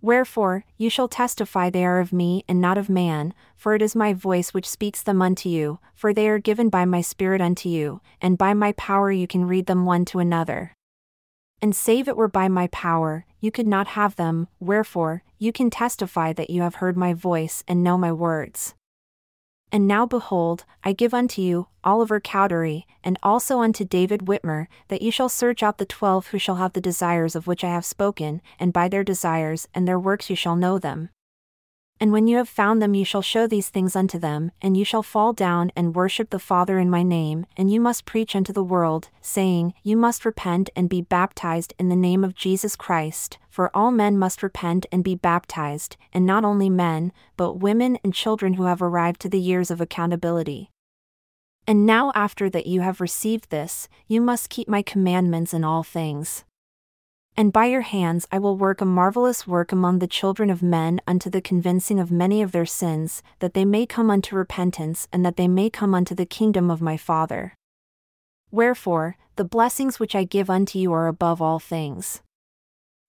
Wherefore, 0.00 0.64
you 0.78 0.88
shall 0.88 1.08
testify 1.08 1.70
they 1.70 1.84
are 1.84 1.98
of 1.98 2.12
me 2.12 2.44
and 2.48 2.60
not 2.60 2.78
of 2.78 2.88
man, 2.88 3.34
for 3.56 3.74
it 3.74 3.82
is 3.82 3.96
my 3.96 4.12
voice 4.12 4.54
which 4.54 4.70
speaks 4.70 5.02
them 5.02 5.20
unto 5.20 5.48
you, 5.48 5.80
for 5.92 6.14
they 6.14 6.28
are 6.28 6.38
given 6.38 6.68
by 6.68 6.84
my 6.84 7.00
Spirit 7.00 7.40
unto 7.40 7.68
you, 7.68 8.00
and 8.20 8.38
by 8.38 8.54
my 8.54 8.70
power 8.70 9.10
you 9.10 9.26
can 9.26 9.48
read 9.48 9.66
them 9.66 9.86
one 9.86 10.04
to 10.04 10.20
another. 10.20 10.72
And 11.60 11.74
save 11.74 12.06
it 12.06 12.16
were 12.16 12.28
by 12.28 12.46
my 12.46 12.68
power, 12.68 13.26
you 13.40 13.50
could 13.50 13.66
not 13.66 13.88
have 13.98 14.14
them, 14.14 14.46
wherefore, 14.60 15.24
you 15.36 15.50
can 15.50 15.68
testify 15.68 16.32
that 16.34 16.50
you 16.50 16.62
have 16.62 16.76
heard 16.76 16.96
my 16.96 17.12
voice 17.12 17.64
and 17.66 17.82
know 17.82 17.98
my 17.98 18.12
words. 18.12 18.76
And 19.74 19.88
now 19.88 20.06
behold, 20.06 20.64
I 20.84 20.92
give 20.92 21.12
unto 21.12 21.42
you, 21.42 21.66
Oliver 21.82 22.20
Cowdery, 22.20 22.86
and 23.02 23.18
also 23.24 23.58
unto 23.58 23.84
David 23.84 24.20
Whitmer, 24.20 24.68
that 24.86 25.02
ye 25.02 25.10
shall 25.10 25.28
search 25.28 25.64
out 25.64 25.78
the 25.78 25.84
twelve 25.84 26.28
who 26.28 26.38
shall 26.38 26.54
have 26.54 26.74
the 26.74 26.80
desires 26.80 27.34
of 27.34 27.48
which 27.48 27.64
I 27.64 27.70
have 27.70 27.84
spoken, 27.84 28.40
and 28.60 28.72
by 28.72 28.88
their 28.88 29.02
desires 29.02 29.66
and 29.74 29.88
their 29.88 29.98
works 29.98 30.30
you 30.30 30.36
shall 30.36 30.54
know 30.54 30.78
them. 30.78 31.10
And 31.98 32.12
when 32.12 32.28
you 32.28 32.36
have 32.36 32.48
found 32.48 32.80
them, 32.80 32.94
you 32.94 33.04
shall 33.04 33.20
show 33.20 33.48
these 33.48 33.68
things 33.68 33.96
unto 33.96 34.16
them, 34.16 34.52
and 34.62 34.76
you 34.76 34.84
shall 34.84 35.02
fall 35.02 35.32
down 35.32 35.72
and 35.74 35.96
worship 35.96 36.30
the 36.30 36.38
Father 36.38 36.78
in 36.78 36.88
my 36.88 37.02
name, 37.02 37.44
and 37.56 37.68
you 37.68 37.80
must 37.80 38.04
preach 38.06 38.36
unto 38.36 38.52
the 38.52 38.62
world, 38.62 39.08
saying, 39.20 39.74
You 39.82 39.96
must 39.96 40.24
repent 40.24 40.70
and 40.76 40.88
be 40.88 41.02
baptized 41.02 41.74
in 41.80 41.88
the 41.88 41.96
name 41.96 42.22
of 42.22 42.36
Jesus 42.36 42.76
Christ, 42.76 43.38
for 43.54 43.70
all 43.72 43.92
men 43.92 44.18
must 44.18 44.42
repent 44.42 44.84
and 44.90 45.04
be 45.04 45.14
baptized, 45.14 45.96
and 46.12 46.26
not 46.26 46.44
only 46.44 46.68
men, 46.68 47.12
but 47.36 47.60
women 47.60 47.96
and 48.02 48.12
children 48.12 48.54
who 48.54 48.64
have 48.64 48.82
arrived 48.82 49.20
to 49.20 49.28
the 49.28 49.38
years 49.38 49.70
of 49.70 49.80
accountability. 49.80 50.70
And 51.64 51.86
now, 51.86 52.10
after 52.16 52.50
that 52.50 52.66
you 52.66 52.80
have 52.80 53.00
received 53.00 53.50
this, 53.50 53.88
you 54.08 54.20
must 54.20 54.50
keep 54.50 54.66
my 54.66 54.82
commandments 54.82 55.54
in 55.54 55.62
all 55.62 55.84
things. 55.84 56.42
And 57.36 57.52
by 57.52 57.66
your 57.66 57.82
hands 57.82 58.26
I 58.32 58.40
will 58.40 58.56
work 58.56 58.80
a 58.80 58.84
marvelous 58.84 59.46
work 59.46 59.70
among 59.70 60.00
the 60.00 60.08
children 60.08 60.50
of 60.50 60.60
men 60.60 61.00
unto 61.06 61.30
the 61.30 61.40
convincing 61.40 62.00
of 62.00 62.10
many 62.10 62.42
of 62.42 62.50
their 62.50 62.66
sins, 62.66 63.22
that 63.38 63.54
they 63.54 63.64
may 63.64 63.86
come 63.86 64.10
unto 64.10 64.34
repentance 64.34 65.06
and 65.12 65.24
that 65.24 65.36
they 65.36 65.46
may 65.46 65.70
come 65.70 65.94
unto 65.94 66.16
the 66.16 66.26
kingdom 66.26 66.72
of 66.72 66.82
my 66.82 66.96
Father. 66.96 67.54
Wherefore, 68.50 69.16
the 69.36 69.44
blessings 69.44 70.00
which 70.00 70.16
I 70.16 70.24
give 70.24 70.50
unto 70.50 70.76
you 70.76 70.92
are 70.92 71.06
above 71.06 71.40
all 71.40 71.60
things. 71.60 72.20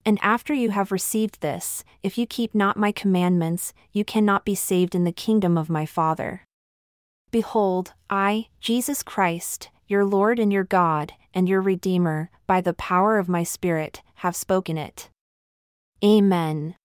And 0.06 0.20
after 0.22 0.54
you 0.54 0.70
have 0.70 0.92
received 0.92 1.42
this, 1.42 1.84
if 2.04 2.18
you 2.18 2.28
keep 2.28 2.54
not 2.54 2.78
my 2.78 2.92
commandments, 2.92 3.74
you 3.92 4.06
cannot 4.06 4.46
be 4.46 4.54
saved 4.54 4.94
in 4.94 5.04
the 5.04 5.12
kingdom 5.12 5.58
of 5.58 5.70
my 5.70 5.86
Father. 5.88 6.44
Behold, 7.32 7.94
I, 8.10 8.48
Jesus 8.62 9.02
Christ, 9.02 9.70
your 9.88 10.06
Lord 10.06 10.40
and 10.40 10.54
your 10.54 10.64
God, 10.64 11.14
and 11.34 11.50
your 11.50 11.60
Redeemer, 11.60 12.30
by 12.46 12.62
the 12.62 12.74
power 12.74 13.18
of 13.18 13.28
my 13.28 13.44
Spirit, 13.44 14.04
have 14.18 14.36
spoken 14.36 14.78
it. 14.78 15.10
Amen. 16.04 16.76